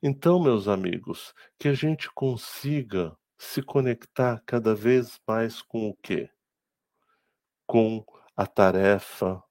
[0.03, 6.31] Então, meus amigos, que a gente consiga se conectar cada vez mais com o quê?
[7.67, 8.05] Com
[8.37, 9.43] a tarefa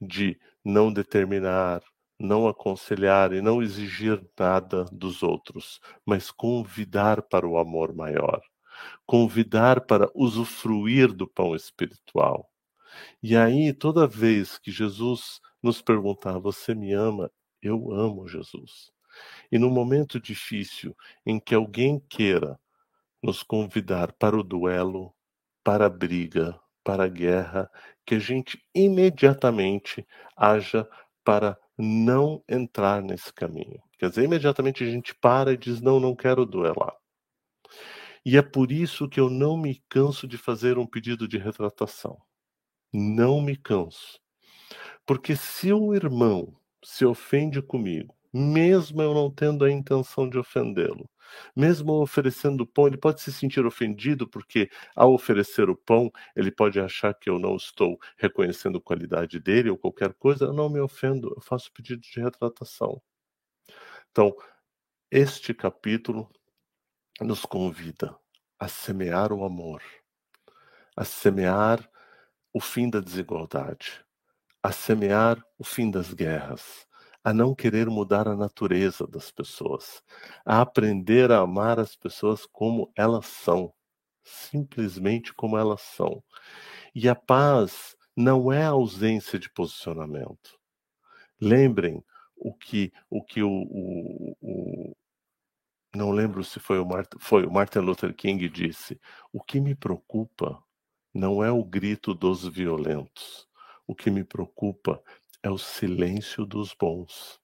[0.00, 1.82] de não determinar,
[2.24, 8.42] não aconselhar e não exigir nada dos outros, mas convidar para o amor maior,
[9.06, 12.50] convidar para usufruir do pão espiritual.
[13.22, 17.30] E aí, toda vez que Jesus nos perguntar: Você me ama?
[17.62, 18.92] Eu amo Jesus.
[19.50, 22.58] E no momento difícil em que alguém queira
[23.22, 25.14] nos convidar para o duelo,
[25.62, 27.70] para a briga, para a guerra,
[28.04, 30.06] que a gente imediatamente
[30.36, 30.86] haja
[31.24, 33.82] para não entrar nesse caminho.
[33.98, 36.94] Quer dizer, imediatamente a gente para e diz: não, não quero duelar.
[38.24, 42.18] E é por isso que eu não me canso de fazer um pedido de retratação.
[42.92, 44.18] Não me canso.
[45.06, 51.08] Porque se o irmão se ofende comigo, mesmo eu não tendo a intenção de ofendê-lo.
[51.54, 56.80] Mesmo oferecendo pão, ele pode se sentir ofendido, porque ao oferecer o pão, ele pode
[56.80, 60.46] achar que eu não estou reconhecendo a qualidade dele ou qualquer coisa.
[60.46, 63.00] Eu não me ofendo, eu faço pedido de retratação.
[64.10, 64.34] Então,
[65.10, 66.30] este capítulo
[67.20, 68.16] nos convida
[68.58, 69.82] a semear o amor,
[70.96, 71.88] a semear
[72.52, 74.04] o fim da desigualdade,
[74.62, 76.86] a semear o fim das guerras,
[77.24, 80.02] a não querer mudar a natureza das pessoas,
[80.44, 83.72] a aprender a amar as pessoas como elas são,
[84.22, 86.22] simplesmente como elas são.
[86.94, 90.58] E a paz não é a ausência de posicionamento.
[91.40, 92.04] Lembrem
[92.36, 94.96] o que o que o, o, o
[95.94, 99.00] não lembro se foi o, Martin, foi o Martin Luther King disse:
[99.32, 100.62] o que me preocupa
[101.12, 103.48] não é o grito dos violentos.
[103.86, 105.02] O que me preocupa
[105.44, 107.38] é o silêncio dos bons.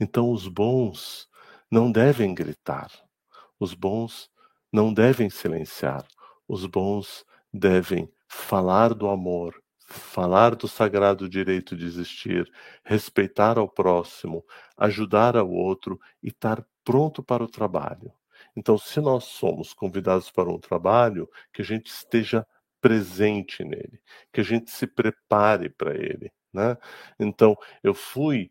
[0.00, 1.28] Então, os bons
[1.70, 2.90] não devem gritar,
[3.60, 4.30] os bons
[4.72, 6.06] não devem silenciar,
[6.48, 12.50] os bons devem falar do amor, falar do sagrado direito de existir,
[12.82, 14.42] respeitar ao próximo,
[14.74, 18.10] ajudar ao outro e estar pronto para o trabalho.
[18.56, 22.46] Então, se nós somos convidados para um trabalho, que a gente esteja
[22.80, 24.00] presente nele,
[24.32, 26.76] que a gente se prepare para ele, né?
[27.18, 28.50] Então, eu fui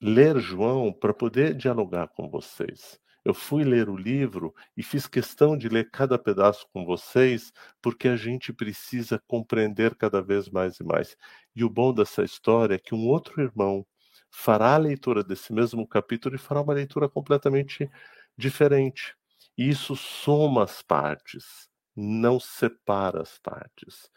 [0.00, 2.98] ler João para poder dialogar com vocês.
[3.24, 8.06] Eu fui ler o livro e fiz questão de ler cada pedaço com vocês, porque
[8.08, 11.16] a gente precisa compreender cada vez mais e mais.
[11.54, 13.84] E o bom dessa história é que um outro irmão
[14.30, 17.90] fará a leitura desse mesmo capítulo e fará uma leitura completamente
[18.38, 19.16] diferente.
[19.58, 24.08] E isso soma as partes, não separa as partes.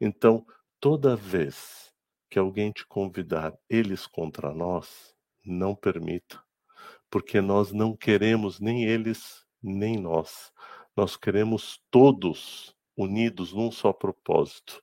[0.00, 0.44] Então,
[0.80, 1.85] toda vez
[2.36, 6.38] que alguém te convidar eles contra nós, não permita,
[7.10, 10.52] porque nós não queremos nem eles nem nós.
[10.94, 14.82] Nós queremos todos unidos num só propósito.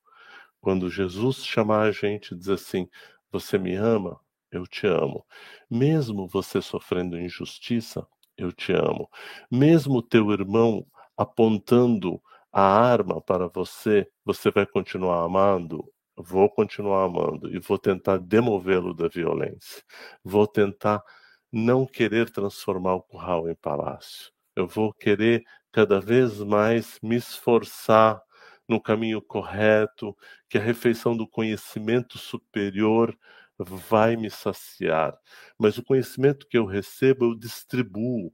[0.60, 2.90] Quando Jesus chamar a gente e dizer assim:
[3.32, 4.20] Você me ama?
[4.52, 5.24] Eu te amo.
[5.70, 9.08] Mesmo você sofrendo injustiça, eu te amo.
[9.52, 12.20] Mesmo teu irmão apontando
[12.52, 15.93] a arma para você, você vai continuar amando?
[16.16, 19.84] Vou continuar amando e vou tentar demovê-lo da violência.
[20.24, 21.04] Vou tentar
[21.52, 24.32] não querer transformar o curral em palácio.
[24.56, 28.22] Eu vou querer cada vez mais me esforçar
[28.68, 30.16] no caminho correto,
[30.50, 33.18] que a refeição do conhecimento superior
[33.58, 35.18] vai me saciar.
[35.58, 38.34] Mas o conhecimento que eu recebo, eu distribuo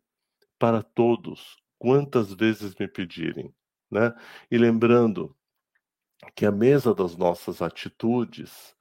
[0.57, 3.53] para todos, quantas vezes me pedirem.
[3.89, 4.13] Né?
[4.51, 5.35] E lembrando
[6.35, 8.75] que a mesa das nossas atitudes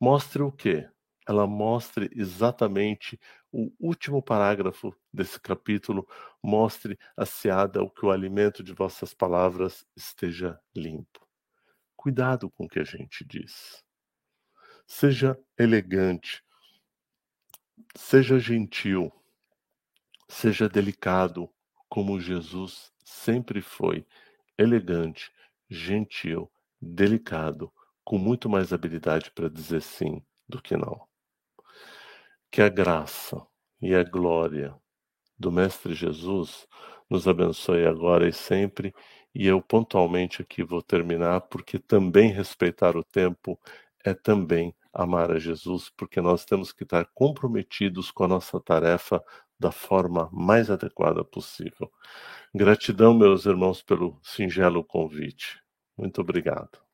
[0.00, 0.88] mostre o quê?
[1.26, 3.18] ela mostre exatamente
[3.50, 6.06] o último parágrafo desse capítulo,
[6.42, 11.26] mostre a seada o que o alimento de vossas palavras esteja limpo.
[11.96, 13.82] Cuidado com o que a gente diz.
[14.86, 16.44] Seja elegante,
[17.96, 19.10] seja gentil,
[20.28, 21.48] seja delicado,
[21.88, 24.06] como Jesus sempre foi,
[24.58, 25.32] elegante,
[25.70, 26.50] gentil,
[26.84, 27.72] delicado,
[28.04, 31.00] com muito mais habilidade para dizer sim do que não.
[32.50, 33.44] Que a graça
[33.80, 34.74] e a glória
[35.38, 36.66] do Mestre Jesus
[37.10, 38.94] nos abençoe agora e sempre.
[39.34, 43.58] E eu pontualmente aqui vou terminar, porque também respeitar o tempo
[44.04, 49.22] é também amar a Jesus, porque nós temos que estar comprometidos com a nossa tarefa
[49.58, 51.90] da forma mais adequada possível.
[52.54, 55.63] Gratidão, meus irmãos, pelo singelo convite.
[55.96, 56.84] Muito obrigado.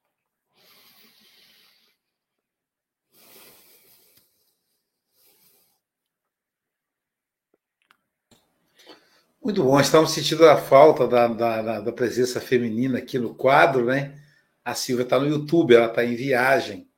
[9.43, 14.21] Muito bom, estamos sentindo a falta da, da, da presença feminina aqui no quadro, né?
[14.63, 16.89] A Silvia está no YouTube, ela está em viagem.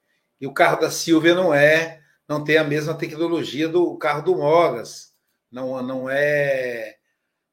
[0.41, 4.37] E o carro da Silvia não é, não tem a mesma tecnologia do carro do
[4.37, 5.13] Mogas.
[5.53, 6.97] Não, não é,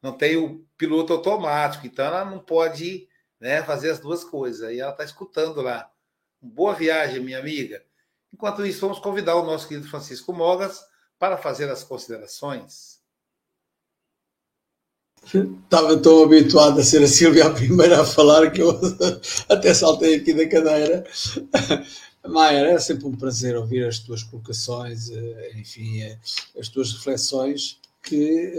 [0.01, 3.08] não tem o piloto automático, então ela não pode
[3.39, 4.71] né, fazer as duas coisas.
[4.71, 5.89] E ela está escutando lá.
[6.41, 7.83] Boa viagem, minha amiga.
[8.33, 10.83] Enquanto isso, vamos convidar o nosso querido Francisco Mogas
[11.17, 12.99] para fazer as considerações.
[15.23, 18.79] Estava tão habituado a ser a Silvia a primeira a falar que eu
[19.49, 21.03] até saltei aqui da cadeira.
[22.27, 26.17] Maia, é sempre um prazer ouvir as tuas colocações, eh, enfim, eh,
[26.59, 28.53] as tuas reflexões que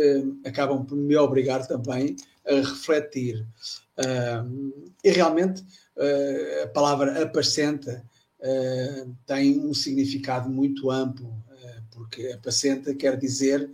[0.44, 2.16] eh, acabam por me obrigar também
[2.46, 3.46] a refletir.
[5.02, 5.64] E realmente
[6.64, 8.04] a palavra apacenta
[9.26, 11.32] tem um significado muito amplo,
[11.90, 13.70] porque apacenta quer dizer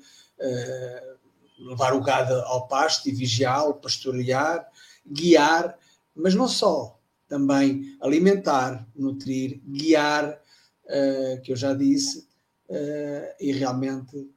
[1.59, 4.67] levar o gado ao pasto e vigiá-lo, pastorear,
[5.07, 5.79] guiar,
[6.15, 10.41] mas não só, também alimentar, nutrir, guiar,
[10.85, 12.27] uh, que eu já disse,
[12.69, 14.29] uh, e realmente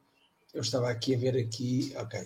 [0.52, 2.20] eu estava aqui a ver aqui, ok.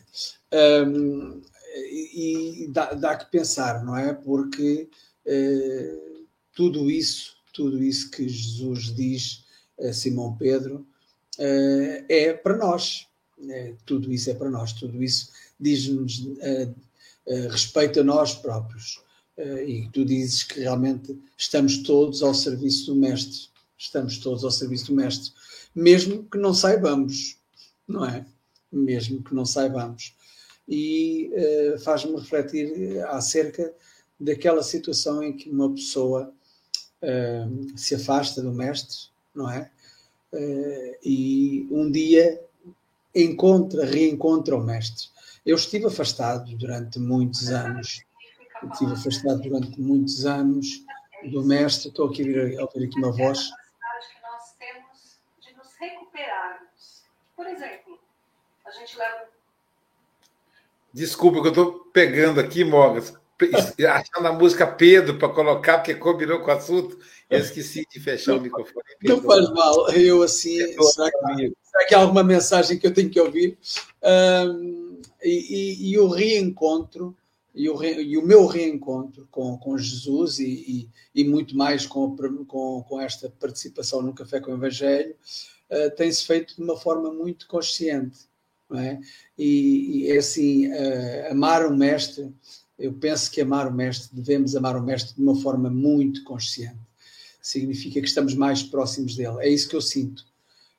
[0.87, 1.43] Um,
[1.77, 4.13] e, dá, dá, que pensar, não é?
[4.13, 4.89] Porque
[5.27, 9.45] uh, tudo isso, tudo isso que Jesus diz
[9.81, 10.87] a Simão Pedro
[12.09, 13.09] é para nós,
[13.49, 16.75] é, tudo isso é para nós, tudo isso diz-nos uh,
[17.27, 19.03] uh, respeito a nós próprios.
[19.37, 23.49] Uh, e tu dizes que realmente estamos todos ao serviço do Mestre.
[23.77, 25.33] Estamos todos ao serviço do Mestre.
[25.75, 27.37] Mesmo que não saibamos,
[27.87, 28.25] não é?
[28.71, 30.15] Mesmo que não saibamos.
[30.69, 31.31] E
[31.85, 33.73] faz-me refletir acerca
[34.19, 36.33] daquela situação em que uma pessoa
[37.77, 39.71] se afasta do Mestre, não é?
[41.03, 42.43] e um dia
[43.15, 45.09] encontra, reencontra o mestre.
[45.47, 48.03] Eu estive afastado durante muitos anos,
[48.73, 50.85] estive afastado durante muitos anos
[51.31, 51.89] do mestre.
[51.89, 53.51] Estou aqui a ouvir aqui uma voz.
[54.23, 57.05] nós temos de nos recuperarmos.
[57.37, 57.99] Por exemplo,
[58.65, 59.34] a gente leva.
[60.95, 63.15] Desculpa que eu estou pegando aqui, Mogas,
[63.91, 66.97] achando a música Pedro para colocar, porque combinou com o assunto.
[67.29, 68.85] Eu esqueci de fechar o microfone.
[69.03, 70.57] Não faz mal, eu assim.
[70.57, 73.59] Será que, será que há alguma mensagem que eu tenho que ouvir?
[74.05, 77.17] Um, e, e, e, o reencontro,
[77.53, 82.15] e o, re, e o meu reencontro com, com Jesus e, e, muito mais com,
[82.47, 85.17] com, com esta participação no Café com o Evangelho,
[85.73, 88.33] uh, tem-se feito de uma forma muito consciente.
[88.73, 88.99] É?
[89.39, 92.33] E, é assim, uh, amar o Mestre,
[92.79, 96.79] eu penso que amar o Mestre, devemos amar o Mestre de uma forma muito consciente
[97.45, 99.37] significa que estamos mais próximos dele.
[99.41, 100.25] É isso que eu sinto.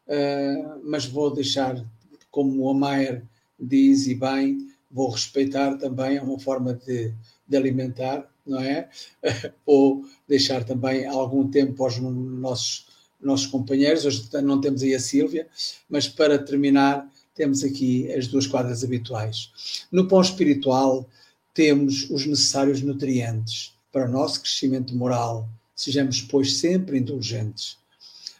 [0.07, 1.85] Uh, mas vou deixar,
[2.31, 3.23] como o Maier
[3.59, 7.13] diz e bem, vou respeitar também, é uma forma de,
[7.47, 8.89] de alimentar, não é?
[9.65, 12.87] Ou deixar também algum tempo aos nossos,
[13.21, 14.03] nossos companheiros.
[14.03, 15.47] Hoje não temos aí a Sílvia,
[15.87, 19.85] mas para terminar, temos aqui as duas quadras habituais.
[19.91, 21.07] No pão espiritual,
[21.53, 27.77] temos os necessários nutrientes para o nosso crescimento moral, Sejamos, pois, sempre indulgentes.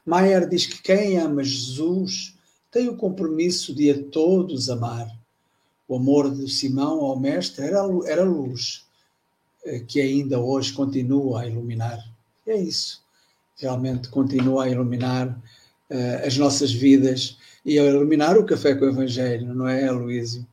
[0.05, 2.33] Maier diz que quem ama Jesus
[2.71, 5.11] tem o compromisso de a todos amar.
[5.87, 8.85] O amor de Simão ao Mestre era, era luz,
[9.65, 11.99] eh, que ainda hoje continua a iluminar.
[12.47, 13.03] É isso.
[13.57, 18.89] Realmente continua a iluminar uh, as nossas vidas e a iluminar o café com o
[18.89, 20.47] Evangelho, não é, Luísio?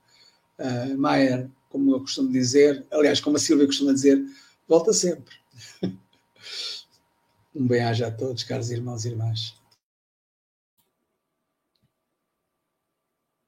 [0.59, 4.23] Uh, Maier, como eu costumo dizer, aliás, como a Silvia costuma dizer,
[4.67, 5.35] volta sempre.
[7.55, 9.55] Um bem-aja a todos, caros irmãos e irmãs.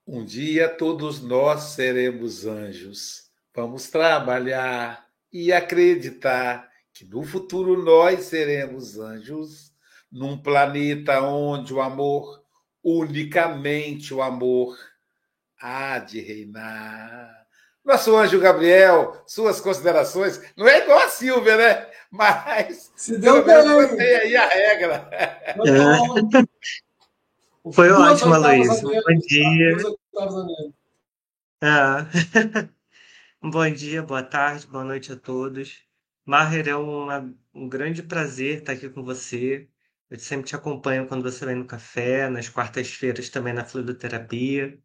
[0.06, 3.30] Um dia todos nós seremos anjos.
[3.54, 9.72] Vamos trabalhar e acreditar que no futuro nós seremos anjos,
[10.12, 12.43] num planeta onde o amor,
[12.84, 14.76] unicamente o amor,
[15.58, 17.46] há de reinar.
[17.84, 20.40] Nosso anjo Gabriel, suas considerações.
[20.56, 21.86] Não é igual a Silvia, né?
[22.10, 23.96] Mas Se deu bem.
[23.96, 25.08] tem aí a regra.
[25.10, 25.54] É.
[27.72, 28.80] Foi ótimo, Luiz.
[28.80, 29.76] Bom dia.
[31.62, 32.68] É.
[33.42, 35.82] Bom dia, boa tarde, boa noite a todos.
[36.24, 39.68] Maher, é uma, um grande prazer estar aqui com você.
[40.10, 44.78] Eu sempre te acompanho quando você vem no café, nas quartas-feiras também na fluidoterapia.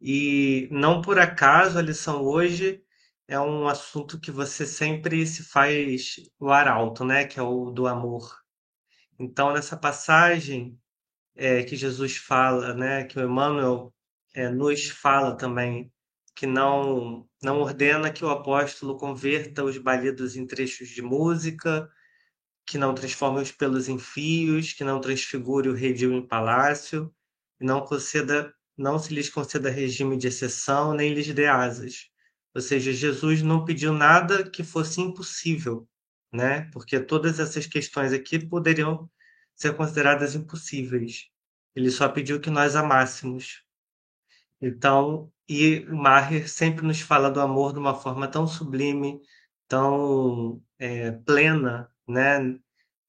[0.00, 2.82] E não por acaso a lição hoje
[3.28, 7.24] é um assunto que você sempre se faz o arauto, né?
[7.26, 8.40] Que é o do amor.
[9.18, 10.78] Então, nessa passagem
[11.36, 13.04] é, que Jesus fala, né?
[13.04, 13.94] Que o Emmanuel
[14.34, 15.92] é, nos fala também,
[16.34, 21.88] que não, não ordena que o apóstolo converta os balidos em trechos de música,
[22.70, 27.12] que não transforme os pelos em fios, que não transfigure o redil em palácio,
[27.60, 32.08] e não conceda não se lhes conceda regime de exceção, nem lhes dê asas.
[32.54, 35.88] Ou seja, Jesus não pediu nada que fosse impossível,
[36.32, 36.70] né?
[36.72, 39.10] Porque todas essas questões aqui poderiam
[39.52, 41.28] ser consideradas impossíveis.
[41.74, 43.64] Ele só pediu que nós amássemos.
[44.62, 49.20] Então, e Maher sempre nos fala do amor de uma forma tão sublime,
[49.66, 52.58] tão é, plena, né?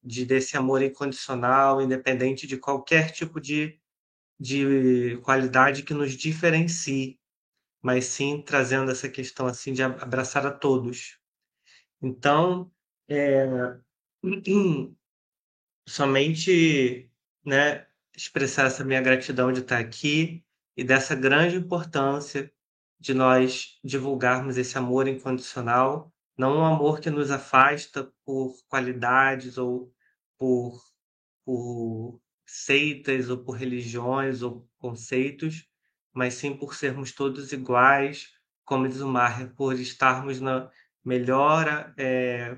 [0.04, 3.80] De desse amor incondicional, independente de qualquer tipo de
[4.40, 7.20] de qualidade que nos diferencie,
[7.80, 11.20] mas sim trazendo essa questão assim de abraçar a todos.
[12.02, 12.72] Então,
[13.08, 13.46] é,
[15.88, 17.08] somente
[17.46, 20.44] né, expressar essa minha gratidão de estar aqui
[20.76, 22.52] e dessa grande importância
[23.00, 29.94] de nós divulgarmos esse amor incondicional, não um amor que nos afasta por qualidades ou
[30.38, 30.82] por,
[31.46, 35.68] por seitas ou por religiões ou conceitos,
[36.14, 38.34] mas sim por sermos todos iguais,
[38.66, 40.70] como diz o Maher, por estarmos na
[41.04, 42.58] melhor é,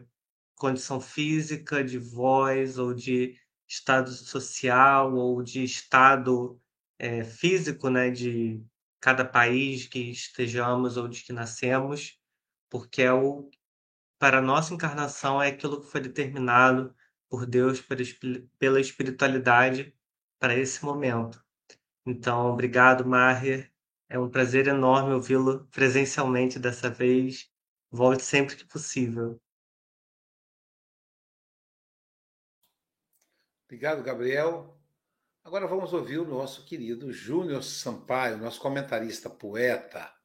[0.55, 3.35] condição física, de voz ou de
[3.67, 6.59] estado social ou de estado
[6.99, 8.63] é, físico, né, de
[8.99, 12.17] cada país que estejamos ou de que nascemos,
[12.69, 13.49] porque é o
[14.23, 16.95] para a nossa encarnação é aquilo que foi determinado
[17.27, 17.83] por Deus,
[18.57, 19.93] pela espiritualidade
[20.39, 21.43] para esse momento.
[22.05, 23.69] Então, obrigado, Maher.
[24.07, 27.51] É um prazer enorme ouvi-lo presencialmente dessa vez.
[27.91, 29.41] Volte sempre que possível.
[33.67, 34.79] Obrigado, Gabriel.
[35.43, 40.22] Agora vamos ouvir o nosso querido Júnior Sampaio, nosso comentarista poeta.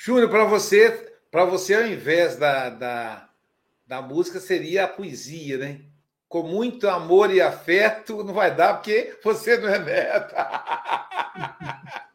[0.00, 3.28] Júnior, para você, para você, ao invés da, da,
[3.84, 5.80] da música seria a poesia, né?
[6.28, 10.36] Com muito amor e afeto, não vai dar porque você não é neta.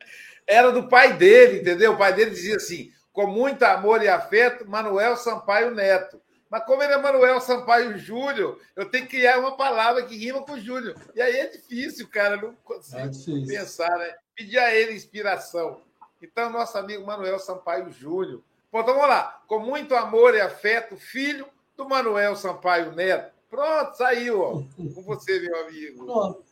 [0.48, 1.92] Era do pai dele, entendeu?
[1.92, 6.22] O pai dele dizia assim: com muito amor e afeto, Manuel Sampaio Neto.
[6.50, 10.42] Mas como ele é Manuel Sampaio Júnior, eu tenho que criar uma palavra que rima
[10.44, 10.96] com Júnior.
[11.14, 14.16] E aí é difícil, cara, não consigo é pensar, né?
[14.34, 15.82] Pedir a ele inspiração.
[16.24, 18.42] Então, nosso amigo Manuel Sampaio Júnior.
[18.72, 19.44] Bom, então vamos lá.
[19.46, 21.46] Com muito amor e afeto, filho
[21.76, 23.34] do Manuel Sampaio Neto.
[23.50, 24.52] Pronto, saiu, ó.
[24.96, 26.06] Com você, meu amigo.
[26.06, 26.44] Pronto.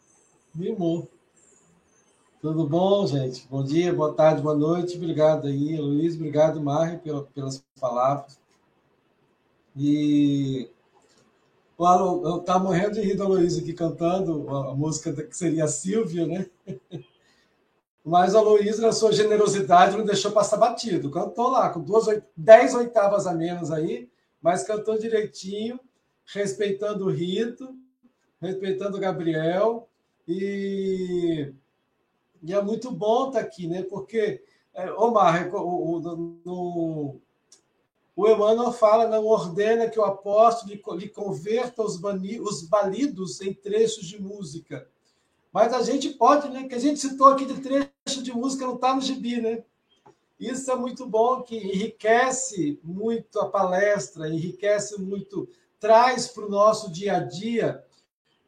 [2.41, 3.47] Tudo bom, gente?
[3.47, 4.97] Bom dia, boa tarde, boa noite.
[4.97, 6.15] Obrigado aí, Luiz.
[6.15, 6.99] Obrigado, Mari,
[7.33, 8.41] pelas palavras.
[9.73, 10.69] E
[11.79, 16.27] eu estava morrendo de rir da Luísa aqui cantando a música que seria a Silvia,
[16.27, 16.45] né?
[18.03, 21.11] Mas a Luísa, na sua generosidade, não deixou passar batido.
[21.11, 24.09] Cantou lá, com duas, dez oitavas a menos aí,
[24.41, 25.79] mas cantou direitinho,
[26.25, 27.75] respeitando o rito,
[28.41, 29.87] respeitando o Gabriel.
[30.27, 31.53] E,
[32.41, 33.83] e é muito bom estar aqui, né?
[33.83, 34.43] Porque,
[34.73, 35.99] é, Omar, o, o,
[36.43, 37.21] no,
[38.15, 43.53] o Emmanuel fala, não ordena que o apóstolo lhe converta os, bani, os balidos em
[43.53, 44.87] trechos de música.
[45.53, 46.67] Mas a gente pode, né?
[46.67, 49.63] Que a gente citou aqui de trecho de música, não está no gibi, né?
[50.39, 55.47] Isso é muito bom, que enriquece muito a palestra, enriquece muito,
[55.79, 57.83] traz para o nosso dia a dia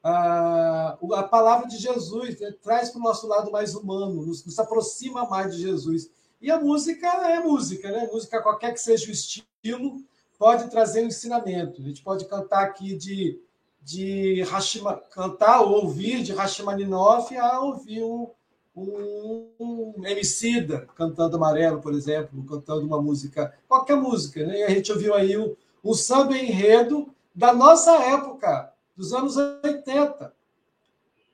[0.03, 2.51] a, a palavra de Jesus, né?
[2.61, 6.09] traz para o nosso lado mais humano, nos, nos, aproxima mais de Jesus.
[6.41, 8.09] E a música é música, né?
[8.11, 10.03] Música, qualquer que seja o estilo,
[10.37, 11.79] pode trazer um ensinamento.
[11.79, 13.39] A gente pode cantar aqui de,
[13.81, 18.29] de Hashima, cantar ou ouvir de Rachmaninoff a ouvir um,
[18.75, 24.59] um, Emicida cantando Amarelo, por exemplo, cantando uma música, qualquer música, né?
[24.59, 30.33] E a gente ouviu aí o, o samba enredo da nossa época, dos anos 80.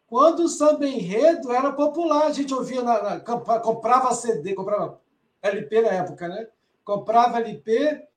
[0.08, 5.00] Quando o samba enredo era popular, a gente ouvia, na, na, comprava CD, comprava
[5.42, 6.48] LP na época, né?
[6.84, 8.08] Comprava LP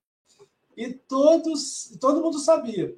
[0.76, 2.96] e todos, todo mundo sabia.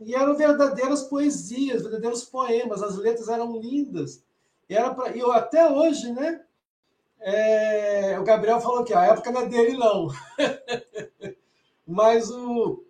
[0.00, 4.22] E eram verdadeiras poesias, verdadeiros poemas, as letras eram lindas.
[4.68, 6.44] E era pra, eu, até hoje, né?
[7.20, 10.08] É, o Gabriel falou que a época não é dele, não.
[11.86, 12.84] Mas o,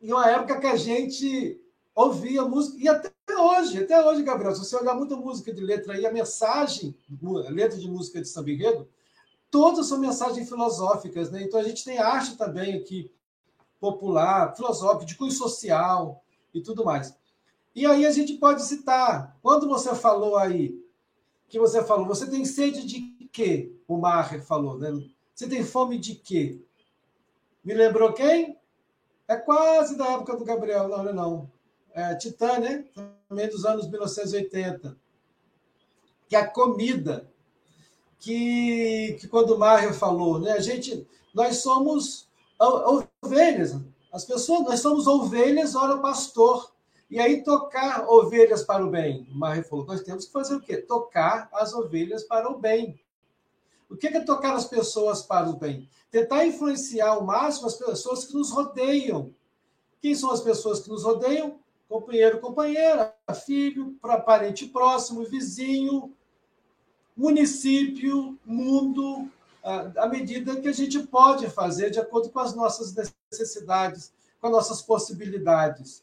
[0.00, 1.60] em uma época que a gente
[1.94, 5.94] ouvia música, e até hoje, até hoje, Gabriel, se você olhar muita música de letra
[5.94, 6.96] aí, a mensagem,
[7.50, 8.88] letra de música de samba enredo,
[9.50, 11.42] todas são mensagens filosóficas, né?
[11.42, 13.12] Então a gente tem arte também aqui,
[13.78, 17.14] popular, filosófica, de cunho social e tudo mais.
[17.74, 20.83] E aí a gente pode citar, quando você falou aí,
[21.54, 23.72] que você falou, você tem sede de quê?
[23.86, 24.90] O Maher falou, né?
[25.32, 26.60] Você tem fome de quê?
[27.62, 28.58] Me lembrou quem?
[29.28, 31.50] É quase da época do Gabriel, não, não, não.
[31.92, 32.84] É Titã, né?
[33.28, 34.96] Também dos anos 1980.
[36.28, 37.30] Que a comida,
[38.18, 40.54] que, que quando o Maher falou, né?
[40.54, 42.28] A gente, nós somos
[43.22, 43.76] ovelhas,
[44.12, 46.73] as pessoas, nós somos ovelhas, ora pastor.
[47.14, 49.24] E aí tocar ovelhas para o bem.
[49.30, 50.78] O Maher falou, nós temos que fazer o quê?
[50.78, 52.98] Tocar as ovelhas para o bem.
[53.88, 55.88] O que é tocar as pessoas para o bem?
[56.10, 59.32] Tentar influenciar ao máximo as pessoas que nos rodeiam.
[60.00, 61.60] Quem são as pessoas que nos rodeiam?
[61.88, 63.14] Companheiro, companheira,
[63.46, 63.96] filho,
[64.26, 66.12] parente próximo, vizinho,
[67.16, 69.30] município, mundo,
[69.62, 72.92] à medida que a gente pode fazer, de acordo com as nossas
[73.30, 76.02] necessidades, com as nossas possibilidades.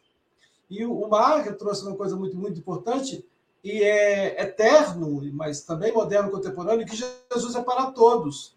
[0.71, 3.25] E o Mark trouxe uma coisa muito, muito importante,
[3.61, 8.55] e é eterno, mas também moderno contemporâneo, que Jesus é para todos.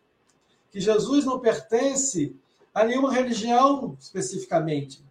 [0.71, 2.37] Que Jesus não pertence
[2.73, 5.05] a nenhuma religião especificamente.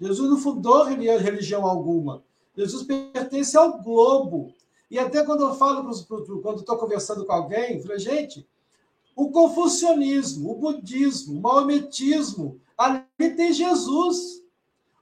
[0.00, 2.22] Jesus não fundou religião alguma.
[2.56, 4.54] Jesus pertence ao globo.
[4.88, 5.82] E até quando eu falo,
[6.40, 8.46] quando estou conversando com alguém, eu falei, gente,
[9.16, 14.45] o confucionismo, o budismo, o maometismo, ali tem Jesus.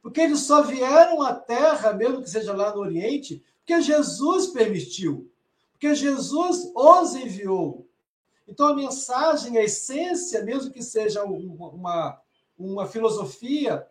[0.04, 5.32] Porque eles só vieram à Terra, mesmo que seja lá no Oriente, porque Jesus permitiu,
[5.72, 7.88] porque Jesus os enviou.
[8.46, 12.20] Então, a mensagem, a essência, mesmo que seja uma,
[12.58, 13.88] uma filosofia,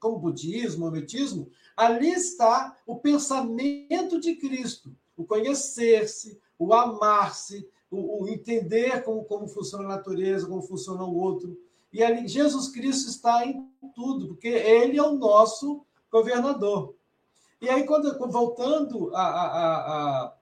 [0.00, 7.64] como o budismo, o hermetismo, ali está o pensamento de Cristo, o conhecer-se, o amar-se,
[7.88, 11.56] o, o, entender como, como funciona a natureza, como funciona o outro.
[11.94, 16.92] E ali Jesus Cristo está em tudo, porque ele é o nosso governador.
[17.60, 19.76] E aí, quando voltando a, a,
[20.26, 20.34] a,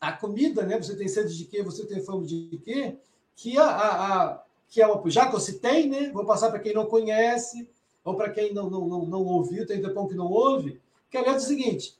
[0.00, 0.80] a comida, né?
[0.80, 1.64] Você tem sede de quê?
[1.64, 2.96] Você tem fome de quê?
[3.34, 6.12] Que, a, a, que é uma, já que eu citei, né?
[6.12, 7.68] Vou passar para quem não conhece,
[8.04, 11.28] ou para quem não, não, não, não ouviu, tem tempão que não ouve, que é
[11.28, 11.98] o seguinte: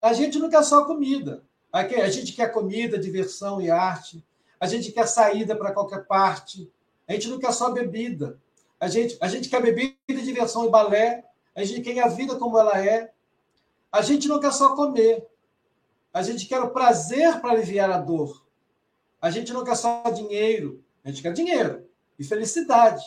[0.00, 1.44] a gente não quer só comida.
[1.70, 4.24] A gente quer comida, diversão e arte.
[4.58, 6.72] A gente quer saída para qualquer parte.
[7.08, 8.38] A gente não quer só bebida.
[8.80, 11.24] A gente, a gente quer bebida, diversão e balé.
[11.54, 13.12] A gente quer a vida como ela é.
[13.92, 15.26] A gente não quer só comer.
[16.12, 18.44] A gente quer o prazer para aliviar a dor.
[19.20, 20.82] A gente não quer só dinheiro.
[21.04, 21.86] A gente quer dinheiro
[22.18, 23.04] e felicidade.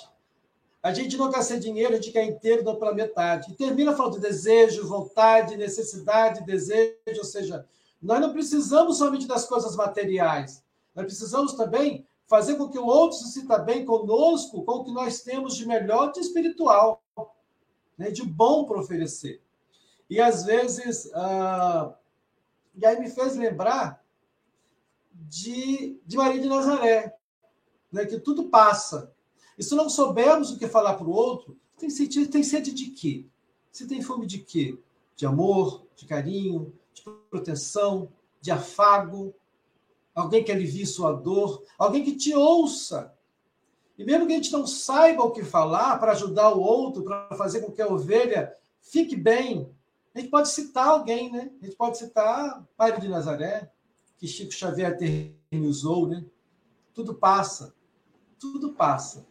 [0.81, 3.51] A gente não quer ser dinheiro, a gente quer inteiro, não pela metade.
[3.51, 7.65] E termina falando de desejo, vontade, necessidade, desejo, ou seja,
[8.01, 10.63] nós não precisamos somente das coisas materiais.
[10.95, 14.91] Nós precisamos também fazer com que o outro se sinta bem conosco, com o que
[14.91, 17.01] nós temos de melhor de espiritual,
[17.97, 19.41] né, de bom para oferecer.
[20.09, 21.95] E às vezes, ah,
[22.75, 24.03] e aí me fez lembrar
[25.11, 27.17] de, de Maria de Nazaré,
[27.91, 29.11] né, que tudo passa.
[29.57, 32.91] E se não soubermos o que falar para o outro, tem sede, tem sede de
[32.91, 33.25] quê?
[33.71, 34.77] Você tem fome de quê?
[35.15, 38.11] De amor, de carinho, de proteção,
[38.41, 39.33] de afago,
[40.17, 43.13] alguém que alivie sua dor, alguém que te ouça.
[43.97, 47.35] E mesmo que a gente não saiba o que falar para ajudar o outro, para
[47.37, 48.51] fazer com que a ovelha
[48.81, 49.71] fique bem,
[50.13, 51.51] a gente pode citar alguém, né?
[51.61, 53.71] A gente pode citar Mário de Nazaré,
[54.17, 56.25] que Chico Xavier eternizou, né?
[56.95, 57.75] Tudo passa.
[58.39, 59.25] Tudo passa.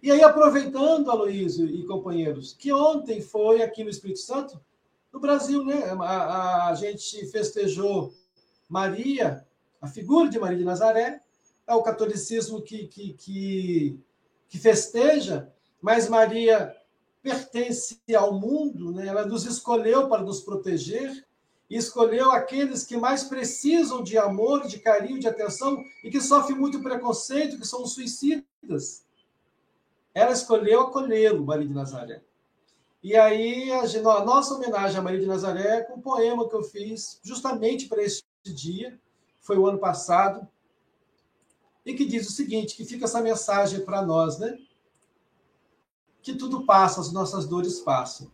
[0.00, 4.60] E aí, aproveitando, Aloysio e companheiros, que ontem foi aqui no Espírito Santo,
[5.12, 5.82] no Brasil, né?
[5.98, 8.14] A, a, a gente festejou
[8.68, 9.44] Maria,
[9.86, 11.20] a figura de Maria de Nazaré,
[11.64, 14.00] é o catolicismo que, que, que,
[14.48, 16.74] que festeja, mas Maria
[17.22, 19.06] pertence ao mundo, né?
[19.06, 21.24] ela nos escolheu para nos proteger
[21.70, 26.58] e escolheu aqueles que mais precisam de amor, de carinho, de atenção e que sofrem
[26.58, 29.04] muito preconceito, que são os suicidas.
[30.12, 32.22] Ela escolheu acolhê-lo, Maria de Nazaré.
[33.02, 36.62] E aí, a, nossa homenagem a Maria de Nazaré é com um poema que eu
[36.62, 38.98] fiz justamente para esse dia,
[39.46, 40.46] foi o ano passado,
[41.84, 44.58] e que diz o seguinte, que fica essa mensagem para nós, né?
[46.20, 48.28] Que tudo passa, as nossas dores passam.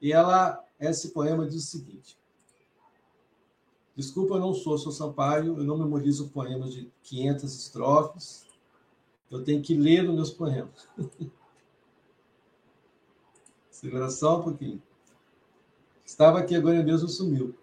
[0.00, 2.18] E ela, esse poema diz o seguinte:
[3.94, 8.46] Desculpa, eu não sou seu Sampaio, eu não memorizo poemas de 500 estrofes.
[9.30, 10.88] Eu tenho que ler os meus poemas.
[13.70, 14.82] Segura só um pouquinho.
[16.02, 17.57] Estava aqui agora mesmo sumiu.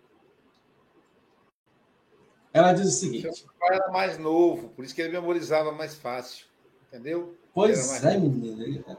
[2.56, 3.36] Ela diz o seguinte.
[3.36, 6.46] Seu pai era mais novo, por isso que ele memorizava mais fácil.
[6.88, 7.36] Entendeu?
[7.54, 8.98] Pois é, menina.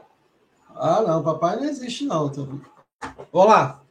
[0.75, 2.31] Ah, não, papai não existe, não.
[3.31, 3.83] Olá.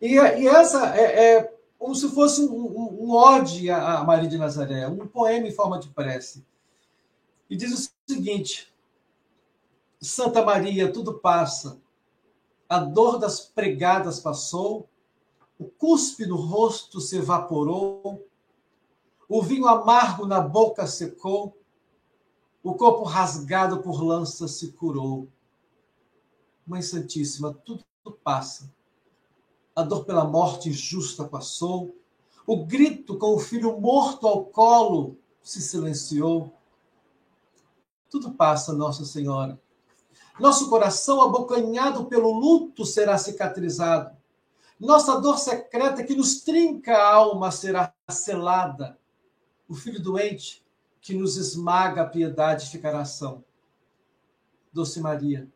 [0.00, 4.36] E, e essa é, é, como se fosse um, um, um ode a Maria de
[4.36, 6.44] Nazaré, um poema em forma de prece.
[7.48, 8.74] E diz o seguinte:
[10.00, 11.80] Santa Maria, tudo passa,
[12.68, 14.88] a dor das pregadas passou,
[15.56, 18.26] o cuspe no rosto se evaporou,
[19.28, 21.56] o vinho amargo na boca secou,
[22.62, 25.28] o corpo rasgado por lança se curou.
[26.66, 27.84] Mãe Santíssima, tudo
[28.22, 28.72] passa.
[29.76, 31.94] A dor pela morte injusta passou,
[32.46, 36.52] o grito com o filho morto ao colo se silenciou.
[38.10, 39.60] Tudo passa, Nossa Senhora.
[40.38, 44.16] Nosso coração, abocanhado pelo luto, será cicatrizado.
[44.78, 48.98] Nossa dor secreta que nos trinca a alma será selada
[49.68, 50.64] o filho doente
[51.00, 53.44] que nos esmaga a piedade ficará são.
[54.72, 55.48] Doce Maria,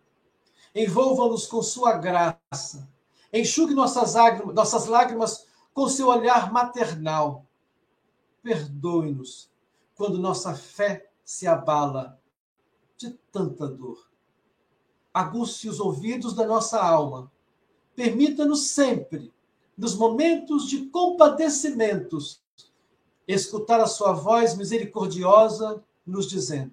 [0.75, 2.89] envolva-nos com sua graça,
[3.33, 7.47] enxugue nossas lágrimas, nossas lágrimas com seu olhar maternal.
[8.43, 9.51] Perdoe-nos
[9.95, 12.21] quando nossa fé se abala
[12.97, 14.09] de tanta dor.
[15.13, 17.31] Aguce os ouvidos da nossa alma.
[17.97, 19.33] Permita-nos sempre,
[19.77, 22.41] nos momentos de compadecimentos,
[23.29, 26.73] escutar a sua voz misericordiosa nos dizendo: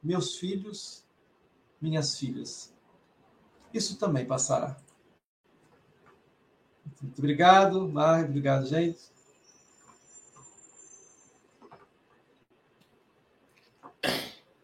[0.00, 1.04] Meus filhos,
[1.80, 2.72] minhas filhas.
[3.72, 4.76] Isso também passará.
[7.02, 9.12] Muito obrigado, Mar, obrigado, gente.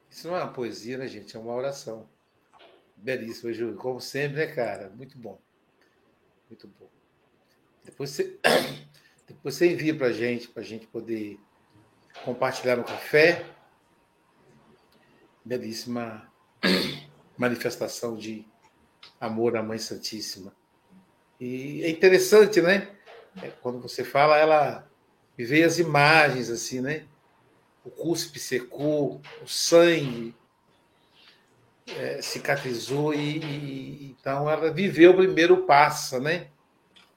[0.08, 1.36] Isso não é uma poesia, né, gente?
[1.36, 2.08] É uma oração.
[2.94, 3.76] Belíssima, Júlio.
[3.76, 4.90] Como sempre, né, cara?
[4.90, 5.40] Muito bom.
[6.48, 6.90] Muito bom.
[7.84, 8.38] Depois você
[9.30, 11.38] depois você envia para a gente, para a gente poder
[12.24, 13.46] compartilhar no café.
[15.44, 16.28] Belíssima
[17.38, 18.44] manifestação de
[19.20, 20.52] amor à Mãe Santíssima.
[21.38, 22.90] E é interessante, né?
[23.40, 24.90] É, quando você fala, ela
[25.38, 27.06] veio as imagens assim, né?
[27.84, 30.34] O cuspe secou, o sangue
[31.86, 36.48] é, cicatrizou e, e, então ela viveu o primeiro passa, né?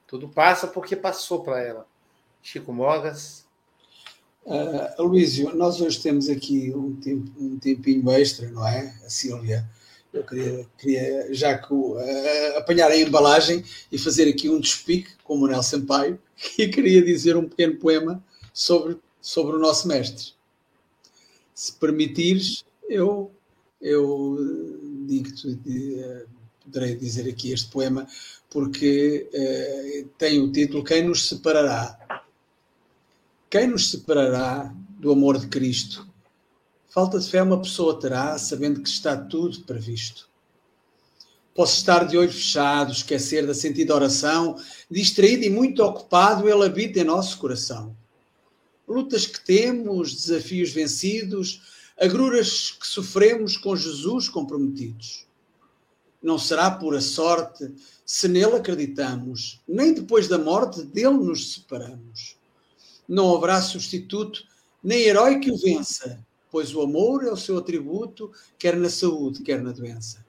[0.06, 1.93] Tudo passa porque passou para ela.
[2.44, 3.46] Chico Mogas.
[4.44, 8.94] Uh, Luísio, nós hoje temos aqui um, tempo, um tempinho extra, não é?
[9.04, 9.64] A Sílvia.
[10.12, 11.98] Eu queria, queria já que, uh,
[12.58, 16.20] apanhar a embalagem e fazer aqui um despique com o Manuel Sampaio,
[16.58, 18.22] e queria dizer um pequeno poema
[18.52, 20.34] sobre, sobre o nosso mestre.
[21.54, 23.32] Se permitires, eu,
[23.80, 24.36] eu
[25.06, 26.28] digo-te, uh,
[26.62, 28.06] poderei dizer aqui este poema,
[28.50, 32.04] porque uh, tem o título Quem nos separará?
[33.54, 36.04] Quem nos separará do amor de Cristo?
[36.88, 40.28] Falta de fé uma pessoa terá, sabendo que está tudo previsto.
[41.54, 44.56] Posso estar de olhos fechados, esquecer da sentida oração,
[44.90, 47.96] distraído e muito ocupado, ele habita em nosso coração.
[48.88, 51.62] Lutas que temos, desafios vencidos,
[51.96, 55.28] agruras que sofremos com Jesus comprometidos.
[56.20, 57.72] Não será pura sorte
[58.04, 62.42] se nele acreditamos, nem depois da morte dele nos separamos
[63.08, 64.44] não haverá substituto,
[64.82, 69.42] nem herói que o vença, pois o amor é o seu atributo, quer na saúde,
[69.42, 70.24] quer na doença.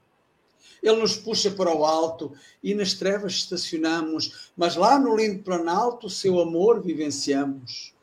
[0.82, 6.08] Ele nos puxa para o alto e nas trevas estacionamos, mas lá no lindo planalto
[6.08, 7.94] o seu amor vivenciamos.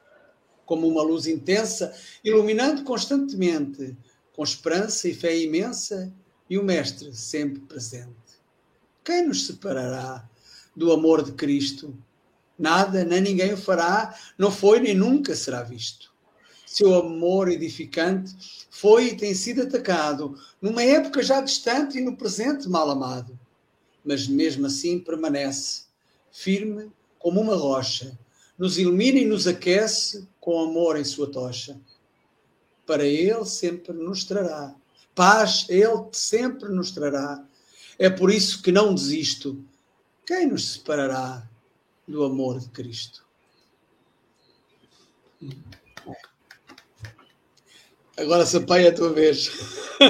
[0.66, 1.94] Como uma luz intensa,
[2.24, 3.96] iluminando constantemente,
[4.32, 6.12] com esperança e fé imensa,
[6.48, 8.10] e o Mestre sempre presente.
[9.04, 10.28] Quem nos separará
[10.76, 11.96] do amor de Cristo?
[12.62, 16.12] Nada, nem ninguém o fará, não foi nem nunca será visto.
[16.64, 18.34] Seu amor edificante
[18.70, 23.38] foi e tem sido atacado numa época já distante e no presente mal amado.
[24.04, 25.84] mas mesmo assim permanece,
[26.32, 26.90] firme
[27.20, 28.18] como uma rocha,
[28.58, 31.80] nos ilumina e nos aquece com amor em sua tocha.
[32.84, 34.74] Para Ele sempre nos trará,
[35.14, 37.44] paz Ele sempre nos trará.
[37.96, 39.64] É por isso que não desisto.
[40.26, 41.48] Quem nos separará
[42.06, 43.24] do amor de Cristo?
[48.16, 49.50] Agora sapai é a tua vez.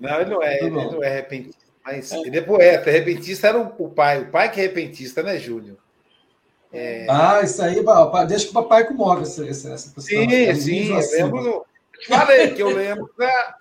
[0.00, 2.90] Não, ele não é, ele não é repentista, mas ele é poeta.
[2.90, 5.78] Repentista era o pai, o pai que é repentista, né, Júnior?
[6.72, 7.06] É...
[7.08, 7.82] Ah, isso aí,
[8.26, 10.02] deixa que o papai comove essa, essa, essa questão.
[10.02, 11.66] Sim, é sim, eu lembro.
[12.06, 13.58] Falei que eu lembro da,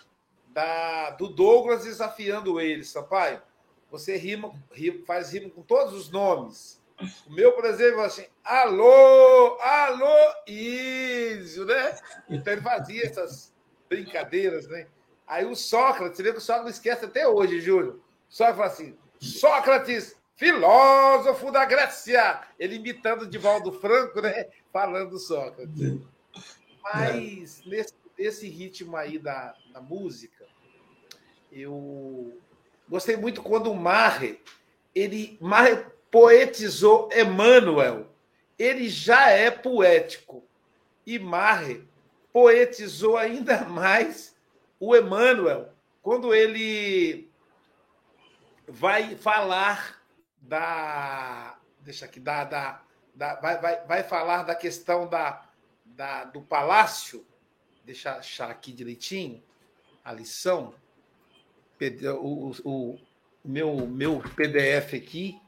[0.49, 3.41] da, do Douglas desafiando ele, Sampaio.
[3.89, 6.81] Você rima, rima, faz rima com todos os nomes.
[7.27, 11.97] O meu, por exemplo, assim, alô, alô, Ísio, né?
[12.29, 13.53] Então ele fazia essas
[13.87, 14.87] brincadeiras, né?
[15.27, 18.01] Aí o Sócrates, você vê que o Sócrates esquece até hoje, Júlio.
[18.27, 22.41] Sócrates fala assim: Sócrates, filósofo da Grécia.
[22.57, 24.47] Ele imitando Divaldo Franco, né?
[24.71, 26.01] Falando Sócrates.
[26.81, 30.45] Mas nesse, nesse ritmo aí da, da música,
[31.51, 32.39] eu
[32.89, 34.39] gostei muito quando o Marre,
[34.93, 38.07] ele Marre poetizou Emmanuel.
[38.57, 40.43] Ele já é poético.
[41.05, 41.87] E Marre
[42.31, 44.35] poetizou ainda mais
[44.79, 45.71] o Emmanuel
[46.07, 47.29] quando ele
[48.65, 50.01] vai falar
[50.39, 52.81] da deixa aqui da, da,
[53.13, 55.43] da vai, vai, vai falar da questão da,
[55.83, 57.25] da do palácio
[57.83, 59.43] deixa achar aqui direitinho
[60.03, 60.73] a lição
[62.19, 62.99] o, o,
[63.43, 65.39] meu meu PDF aqui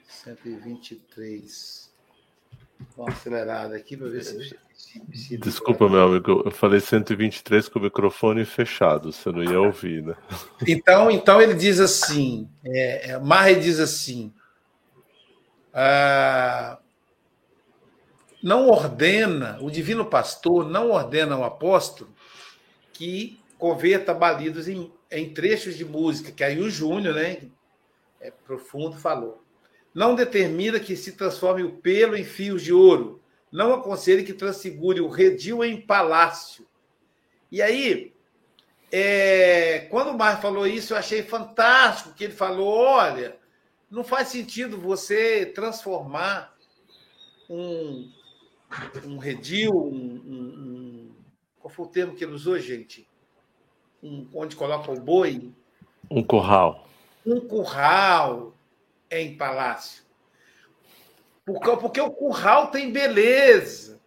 [0.06, 1.96] 123.
[2.96, 4.58] Vou uma acelerada aqui para ver se.
[5.40, 10.16] Desculpa, meu amigo, eu falei 123 com o microfone fechado, você não ia ouvir, né?
[10.68, 14.34] Então, então ele diz assim, é, é, Marre diz assim,
[15.74, 16.80] ah,
[18.42, 22.14] não ordena, o divino pastor não ordena ao apóstolo
[22.94, 27.50] que converta balidos em, em trechos de música, que aí o Júnior, né,
[28.22, 29.44] é profundo, falou.
[29.98, 33.20] Não determina que se transforme o pelo em fios de ouro,
[33.52, 36.68] não aconselhe que transfigure o redil em palácio.
[37.52, 38.14] E aí,
[38.92, 43.40] é, quando o Mar falou isso, eu achei fantástico que ele falou: olha,
[43.90, 46.56] não faz sentido você transformar
[47.50, 48.12] um,
[49.04, 51.16] um redil, um, um, um,
[51.60, 53.10] qual foi o termo que ele usou, gente?
[54.04, 55.52] Um, onde coloca o boi?
[56.08, 56.88] Um curral.
[57.26, 58.54] Um curral
[59.10, 60.04] em palácio.
[61.46, 64.02] Porque, o curral tem beleza.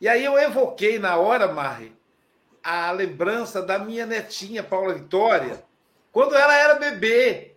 [0.00, 1.92] E aí eu evoquei na hora, Marre,
[2.62, 5.62] a lembrança da minha netinha, Paula Vitória,
[6.12, 7.56] quando ela era bebê.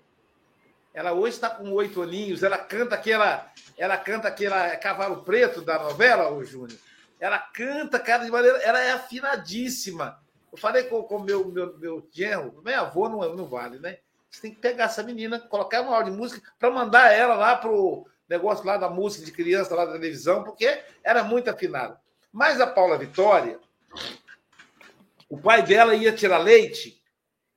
[0.93, 5.79] Ela hoje está com oito aninhos, ela canta aquela, ela canta aquela cavalo preto da
[5.79, 6.77] novela, o Júnior.
[7.19, 8.57] Ela canta, cara, de maneira.
[8.59, 10.21] Ela é afinadíssima.
[10.51, 13.97] Eu falei com o meu, meu, meu genro, meu avô não, não vale, né?
[14.33, 17.55] Você tem que pegar essa menina, colocar uma aula de música para mandar ela lá
[17.55, 21.95] pro, negócio lá da música de criança, lá da televisão, porque era muito afinado.
[22.31, 23.59] Mas a Paula Vitória,
[25.29, 26.99] o pai dela ia tirar leite,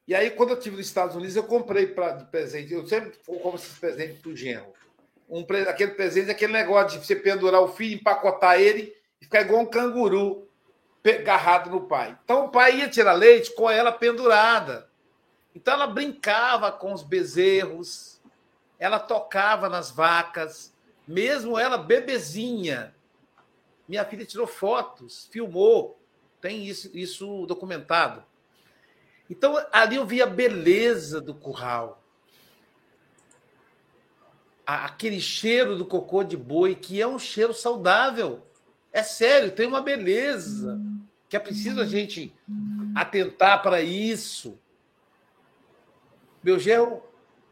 [0.06, 3.18] e aí, quando eu estive nos Estados Unidos, eu comprei para de presente, eu sempre
[3.26, 4.72] compro esses presentes para o genro.
[5.28, 9.62] Um, aquele presente, aquele negócio de você pendurar o filho, empacotar ele e ficar igual
[9.62, 10.48] um canguru
[11.04, 12.16] agarrado no pai.
[12.22, 14.85] Então o pai ia tirar leite com ela pendurada.
[15.56, 18.20] Então ela brincava com os bezerros,
[18.78, 20.70] ela tocava nas vacas,
[21.08, 22.94] mesmo ela bebezinha.
[23.88, 25.98] Minha filha tirou fotos, filmou,
[26.42, 28.22] tem isso, isso documentado.
[29.30, 32.04] Então, ali eu vi a beleza do curral.
[34.66, 38.46] Aquele cheiro do cocô de boi, que é um cheiro saudável.
[38.92, 40.78] É sério, tem uma beleza.
[41.30, 42.30] Que é preciso a gente
[42.94, 44.60] atentar para isso.
[46.46, 47.02] Meu gerro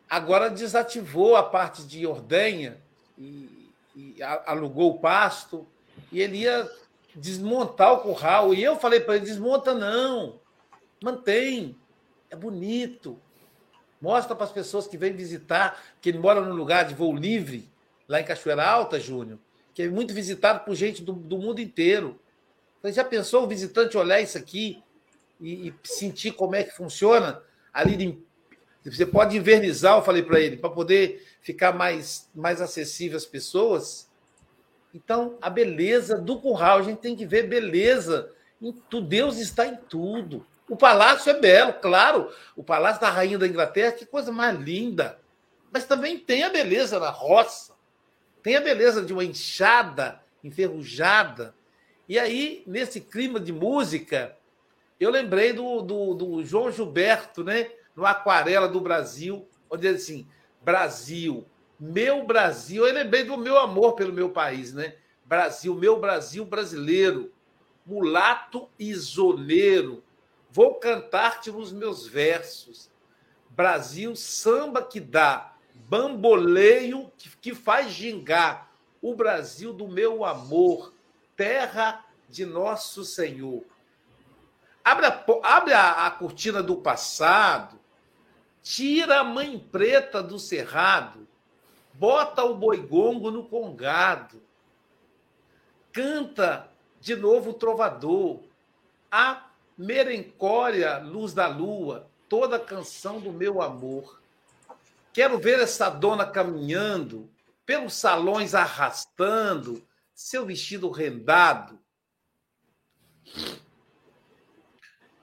[0.08, 2.80] agora desativou a parte de ordenha
[3.18, 5.66] e, e alugou o pasto
[6.12, 6.70] e ele ia
[7.12, 8.54] desmontar o curral.
[8.54, 10.38] E eu falei para ele: desmonta não,
[11.02, 11.76] mantém,
[12.30, 13.18] é bonito.
[14.00, 17.68] Mostra para as pessoas que vêm visitar que ele mora num lugar de voo livre,
[18.06, 19.40] lá em Cachoeira Alta, Júnior.
[19.74, 22.16] que é muito visitado por gente do, do mundo inteiro.
[22.80, 24.80] Você já pensou o visitante olhar isso aqui
[25.40, 27.42] e, e sentir como é que funciona?
[27.72, 27.96] Ali
[28.90, 34.10] você pode invernizar, eu falei para ele, para poder ficar mais, mais acessível às pessoas.
[34.94, 38.30] Então, a beleza do curral, a gente tem que ver beleza.
[38.60, 40.46] Em, Deus está em tudo.
[40.68, 42.30] O palácio é belo, claro.
[42.54, 45.18] O palácio da rainha da Inglaterra, que coisa mais linda.
[45.72, 47.74] Mas também tem a beleza da roça.
[48.42, 51.54] Tem a beleza de uma enxada enferrujada.
[52.08, 54.36] E aí, nesse clima de música,
[55.00, 57.70] eu lembrei do, do, do João Gilberto, né?
[57.94, 60.26] No Aquarela do Brasil, onde ele assim,
[60.62, 61.46] Brasil,
[61.78, 64.94] meu Brasil, eu lembrei do meu amor pelo meu país, né?
[65.24, 67.32] Brasil, meu Brasil brasileiro,
[67.84, 70.02] mulato isoleiro,
[70.50, 72.90] vou cantar-te nos meus versos.
[73.50, 75.54] Brasil, samba que dá,
[75.88, 78.70] bamboleio que, que faz gingar,
[79.02, 80.94] o Brasil do meu amor,
[81.36, 83.62] terra de nosso Senhor.
[84.82, 87.78] Abre a, abre a, a cortina do passado,
[88.64, 91.28] Tira a mãe preta do cerrado,
[91.92, 94.42] bota o boigongo no congado,
[95.92, 98.40] canta de novo o trovador,
[99.12, 104.18] a merencória luz da lua, toda a canção do meu amor.
[105.12, 107.30] Quero ver essa dona caminhando,
[107.66, 111.78] pelos salões arrastando, seu vestido rendado.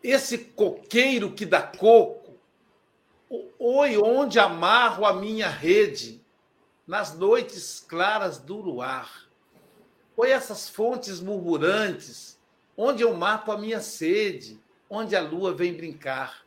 [0.03, 2.20] Esse coqueiro que dá coco,
[3.57, 6.21] Oi, onde amarro a minha rede,
[6.85, 9.29] nas noites claras do luar.
[10.17, 12.37] Oi, essas fontes murmurantes,
[12.75, 14.59] onde eu mato a minha sede,
[14.89, 16.45] onde a lua vem brincar.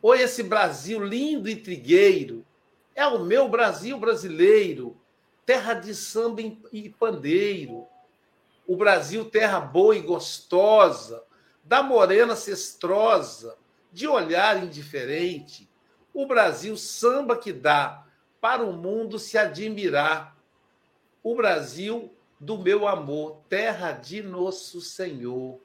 [0.00, 2.46] Oi, esse Brasil lindo e trigueiro,
[2.94, 4.96] é o meu Brasil brasileiro,
[5.44, 6.42] terra de samba
[6.72, 7.88] e pandeiro.
[8.68, 11.24] O Brasil, terra boa e gostosa,
[11.64, 13.56] da morena cestrosa,
[13.92, 15.63] de olhar indiferente,
[16.14, 18.06] o Brasil, samba que dá
[18.40, 20.36] para o mundo se admirar.
[21.22, 25.58] O Brasil do meu amor, terra de nosso Senhor.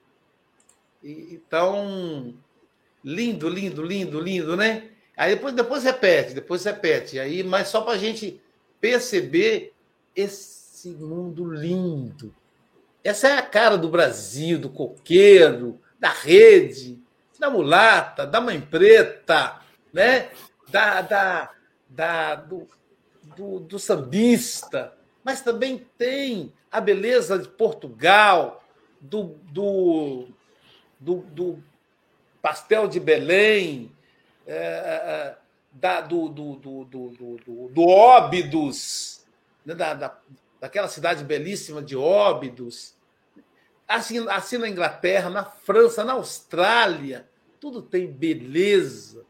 [1.03, 2.33] Então,
[3.03, 4.89] lindo, lindo, lindo, lindo, né?
[5.15, 7.19] Aí depois, depois repete, depois repete.
[7.19, 8.41] Aí, mas só para a gente
[8.79, 9.73] perceber
[10.15, 12.33] esse mundo lindo.
[13.03, 16.97] Essa é a cara do Brasil, do coqueiro, da rede,
[17.37, 19.59] da mulata, da mãe preta,
[19.93, 20.29] né?
[20.69, 21.51] da, da,
[21.89, 22.67] da do,
[23.35, 28.63] do, do sambista, mas também tem a beleza de Portugal,
[29.01, 30.27] do, do,
[30.99, 31.63] do, do
[32.41, 33.91] pastel de Belém,
[34.45, 35.35] é,
[35.71, 39.25] da, do, do, do, do, do, do Óbidos,
[39.65, 40.19] né, da, da,
[40.59, 42.93] daquela cidade belíssima de Óbidos.
[43.87, 47.27] Assim, assim na Inglaterra, na França, na Austrália,
[47.59, 49.25] tudo tem beleza.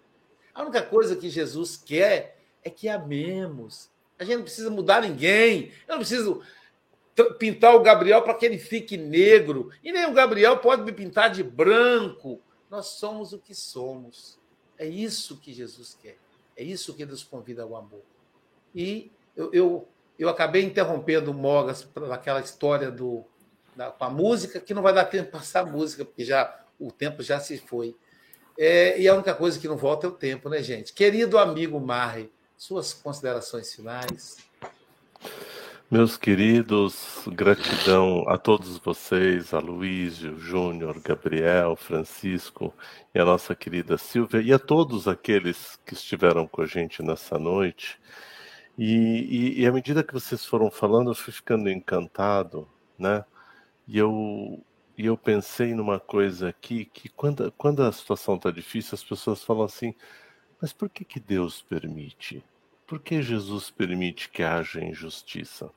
[0.60, 3.90] A única coisa que Jesus quer é que amemos.
[4.20, 5.72] A gente não precisa mudar ninguém.
[5.88, 6.42] Eu não preciso
[7.38, 9.72] pintar o Gabriel para que ele fique negro.
[9.82, 12.42] E nem o Gabriel pode me pintar de branco.
[12.70, 14.38] Nós somos o que somos.
[14.78, 16.18] É isso que Jesus quer.
[16.58, 18.04] É isso que nos convida ao amor.
[18.76, 19.88] E eu, eu,
[20.20, 23.24] eu acabei interrompendo o Mogas aquela história do,
[23.78, 26.66] da, com a música, que não vai dar tempo para passar a música, porque já
[26.78, 27.96] o tempo já se foi.
[28.62, 30.92] É, e a única coisa que não volta é o tempo, né, gente?
[30.92, 34.36] Querido amigo Marre, suas considerações finais.
[35.90, 42.74] Meus queridos, gratidão a todos vocês, a Luísio, Júnior, Gabriel, Francisco
[43.16, 47.40] e a nossa querida Silvia, e a todos aqueles que estiveram com a gente nessa
[47.40, 47.98] noite.
[48.78, 53.24] E, e, e à medida que vocês foram falando, eu fui ficando encantado, né?
[53.88, 54.62] E eu
[55.00, 59.42] e eu pensei numa coisa aqui que quando, quando a situação está difícil, as pessoas
[59.42, 59.96] falam assim,
[60.62, 62.44] mas por que, que Deus permite?
[62.86, 65.72] Por que Jesus permite que haja injustiça?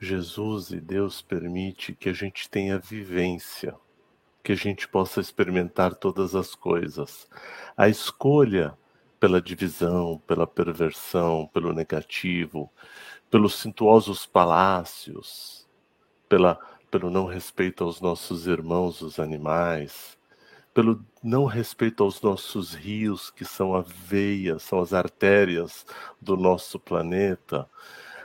[0.00, 3.76] Jesus e Deus permite que a gente tenha vivência,
[4.42, 7.28] que a gente possa experimentar todas as coisas.
[7.76, 8.76] A escolha
[9.20, 12.68] pela divisão, pela perversão, pelo negativo,
[13.30, 15.62] pelos suntuosos palácios,
[16.28, 16.58] pela
[16.92, 20.18] pelo não respeito aos nossos irmãos, os animais,
[20.74, 25.86] pelo não respeito aos nossos rios, que são a veia, são as artérias
[26.20, 27.66] do nosso planeta,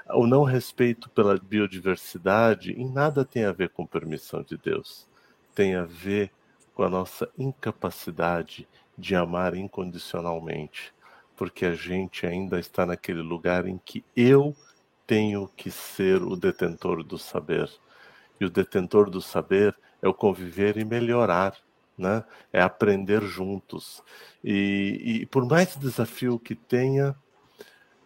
[0.09, 5.07] o não respeito pela biodiversidade, em nada tem a ver com permissão de Deus.
[5.55, 6.29] Tem a ver
[6.73, 10.93] com a nossa incapacidade de amar incondicionalmente,
[11.37, 14.53] porque a gente ainda está naquele lugar em que eu
[15.05, 17.69] tenho que ser o detentor do saber.
[18.39, 21.55] E o detentor do saber é o conviver e melhorar,
[21.97, 22.23] né?
[22.51, 24.03] É aprender juntos.
[24.43, 27.15] E, e por mais desafio que tenha,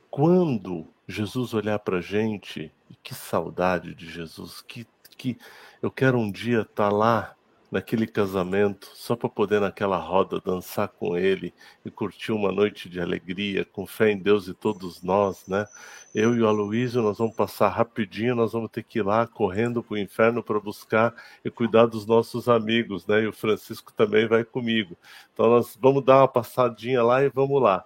[0.10, 2.74] quando Jesus olhar para a gente,
[3.04, 5.38] que saudade de Jesus, que, que
[5.82, 7.36] eu quero um dia estar tá lá
[7.72, 11.54] naquele casamento, só para poder naquela roda dançar com ele
[11.86, 15.66] e curtir uma noite de alegria, com fé em Deus e todos nós, né?
[16.14, 19.82] Eu e o Aloysio, nós vamos passar rapidinho, nós vamos ter que ir lá correndo
[19.82, 21.16] para o inferno para buscar
[21.46, 23.22] e cuidar dos nossos amigos, né?
[23.24, 24.98] E o Francisco também vai comigo.
[25.34, 27.86] Então nós vamos dar uma passadinha lá e vamos lá.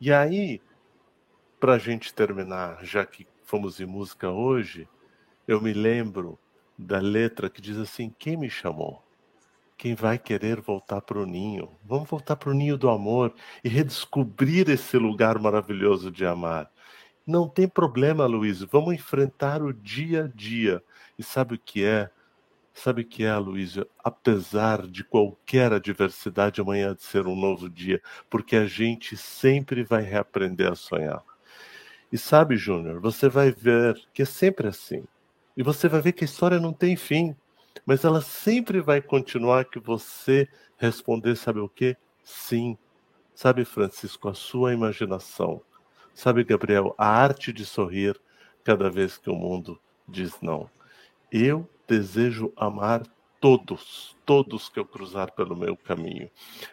[0.00, 0.60] E aí,
[1.60, 4.88] para a gente terminar, já que fomos em música hoje,
[5.46, 6.36] eu me lembro
[6.76, 9.04] da letra que diz assim: Quem me chamou?
[9.80, 11.70] Quem vai querer voltar para o ninho.
[11.82, 16.70] Vamos voltar para o ninho do amor e redescobrir esse lugar maravilhoso de amar.
[17.26, 18.60] Não tem problema, Luiz.
[18.60, 20.84] Vamos enfrentar o dia a dia.
[21.18, 22.10] E sabe o que é?
[22.74, 23.86] Sabe o que é, Luísio?
[24.04, 30.02] Apesar de qualquer adversidade, amanhã de ser um novo dia, porque a gente sempre vai
[30.02, 31.22] reaprender a sonhar.
[32.12, 35.04] E sabe, Júnior, você vai ver que é sempre assim.
[35.56, 37.34] E você vai ver que a história não tem fim
[37.84, 41.96] mas ela sempre vai continuar que você responder, sabe o quê?
[42.22, 42.76] Sim.
[43.34, 45.62] Sabe, Francisco, a sua imaginação.
[46.14, 48.20] Sabe, Gabriel, a arte de sorrir
[48.62, 50.68] cada vez que o mundo diz não.
[51.32, 53.02] Eu desejo amar
[53.40, 56.30] todos, todos que eu cruzar pelo meu caminho,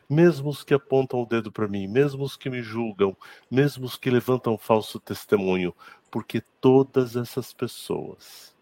[0.09, 3.15] mesmo os que apontam o dedo para mim, mesmo os que me julgam,
[3.49, 5.73] mesmo os que levantam falso testemunho,
[6.11, 8.56] porque todas essas pessoas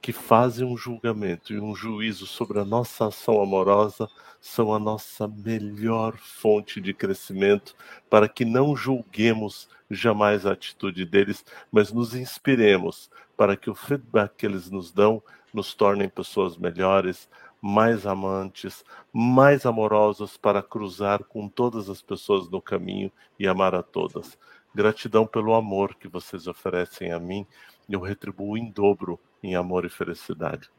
[0.00, 4.08] que fazem um julgamento e um juízo sobre a nossa ação amorosa
[4.40, 7.74] são a nossa melhor fonte de crescimento
[8.08, 14.34] para que não julguemos jamais a atitude deles, mas nos inspiremos para que o feedback
[14.36, 15.22] que eles nos dão
[15.52, 17.28] nos tornem pessoas melhores,
[17.60, 23.82] mais amantes, mais amorosas para cruzar com todas as pessoas no caminho e amar a
[23.82, 24.38] todas.
[24.74, 27.46] Gratidão pelo amor que vocês oferecem a mim,
[27.88, 30.70] eu retribuo em dobro em amor e felicidade.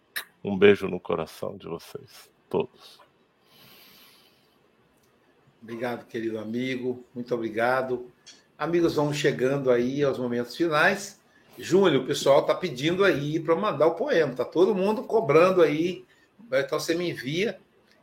[0.43, 2.99] Um beijo no coração de vocês, todos.
[5.61, 7.05] Obrigado, querido amigo.
[7.13, 8.09] Muito obrigado.
[8.57, 11.19] Amigos, vamos chegando aí aos momentos finais.
[11.57, 14.33] Júlio, o pessoal está pedindo aí para mandar o poema.
[14.33, 16.05] Tá todo mundo cobrando aí.
[16.51, 17.59] Então você me envia.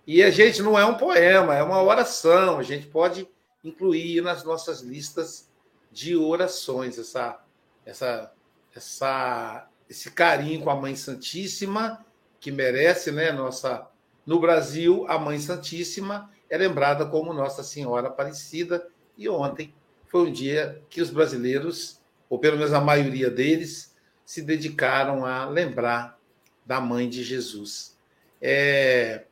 [0.06, 2.58] E a gente não é um poema, é uma oração.
[2.58, 3.26] A gente pode
[3.64, 5.50] incluir nas nossas listas
[5.90, 7.42] de orações essa
[7.84, 8.32] essa
[8.74, 12.04] essa esse carinho com a Mãe Santíssima,
[12.40, 13.32] que merece, né?
[13.32, 13.86] Nossa,
[14.24, 19.74] no Brasil, a Mãe Santíssima é lembrada como Nossa Senhora Aparecida, e ontem
[20.06, 25.46] foi um dia que os brasileiros, ou pelo menos a maioria deles, se dedicaram a
[25.46, 26.18] lembrar
[26.64, 27.96] da Mãe de Jesus.
[28.40, 29.24] É...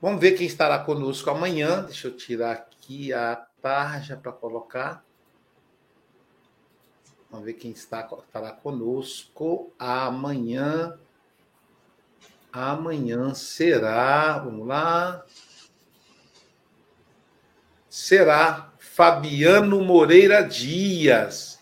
[0.00, 1.82] Vamos ver quem estará conosco amanhã.
[1.82, 5.04] Deixa eu tirar aqui a tarja para colocar.
[7.30, 10.98] Vamos ver quem está, estará conosco amanhã.
[12.50, 15.24] Amanhã será, vamos lá.
[17.88, 21.58] Será Fabiano Moreira Dias.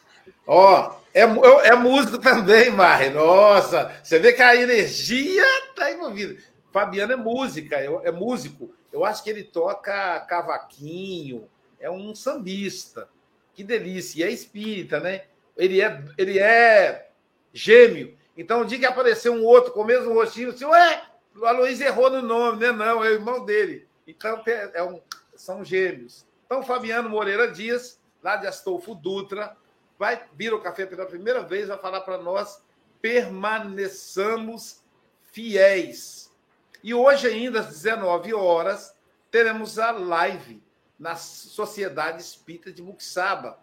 [0.47, 3.11] Ó, é, é, é músico também, Mari.
[3.11, 6.41] Nossa, você vê que a energia está envolvida.
[6.71, 8.73] Fabiano é música, é, é músico.
[8.93, 11.49] Eu acho que ele toca cavaquinho,
[11.81, 13.09] é um sambista.
[13.53, 14.21] Que delícia.
[14.21, 15.23] E é espírita, né?
[15.57, 17.11] Ele é, ele é
[17.53, 18.17] gêmeo.
[18.37, 21.03] Então, o dia que apareceu um outro com o mesmo rostinho, assim, ué,
[21.35, 22.73] o Aloysio errou no nome, né?
[22.73, 23.89] Não, é o irmão dele.
[24.07, 25.01] Então, é um,
[25.35, 26.27] são gêmeos.
[26.45, 29.57] Então, Fabiano Moreira Dias, lá de Astolfo Dutra,
[29.99, 32.65] vai vir o café pela primeira vez, vai falar para nós
[33.07, 34.83] permaneçamos
[35.31, 36.35] fiéis.
[36.83, 38.97] E hoje, ainda às 19 horas,
[39.31, 40.61] teremos a live
[40.99, 43.59] na Sociedade Espírita de Muxaba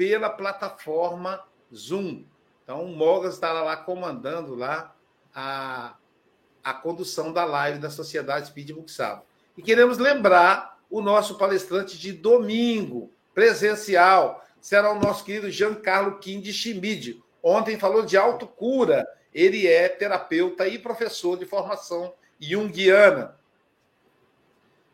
[0.00, 1.44] pela plataforma
[1.74, 2.24] Zoom.
[2.64, 4.96] Então, o Mogas estará lá comandando lá
[5.34, 5.94] a,
[6.64, 9.22] a condução da live da Sociedade Speed Muxaba.
[9.58, 16.40] E queremos lembrar o nosso palestrante de domingo, presencial, será o nosso querido Giancarlo Kim
[16.40, 17.22] de Schmid.
[17.42, 19.06] Ontem falou de autocura.
[19.34, 23.38] Ele é terapeuta e professor de formação junguiana.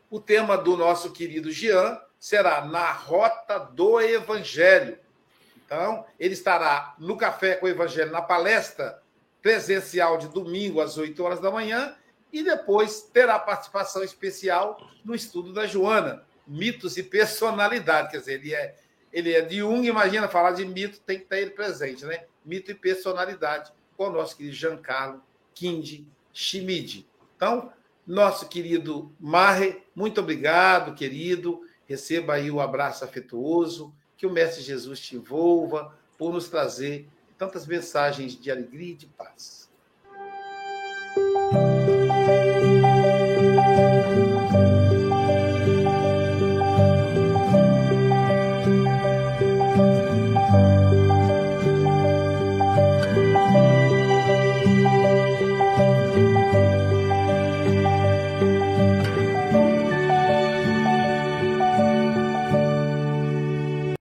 [0.09, 4.97] O tema do nosso querido Jean será na Rota do Evangelho.
[5.65, 9.01] Então, ele estará no Café com o Evangelho, na palestra
[9.41, 11.95] presencial de domingo às 8 horas da manhã,
[12.31, 18.11] e depois terá participação especial no estudo da Joana, mitos e personalidade.
[18.11, 18.75] Quer dizer, ele é,
[19.11, 22.25] ele é de um, imagina falar de mito, tem que ter ele presente, né?
[22.45, 25.21] mito e personalidade, com o nosso querido Giancarlo
[25.53, 27.05] Kindi Schmid.
[27.35, 27.71] Então,
[28.05, 31.66] nosso querido Marre, muito obrigado, querido.
[31.87, 37.07] Receba aí o abraço afetuoso, que o Mestre Jesus te envolva por nos trazer
[37.37, 39.69] tantas mensagens de alegria e de paz.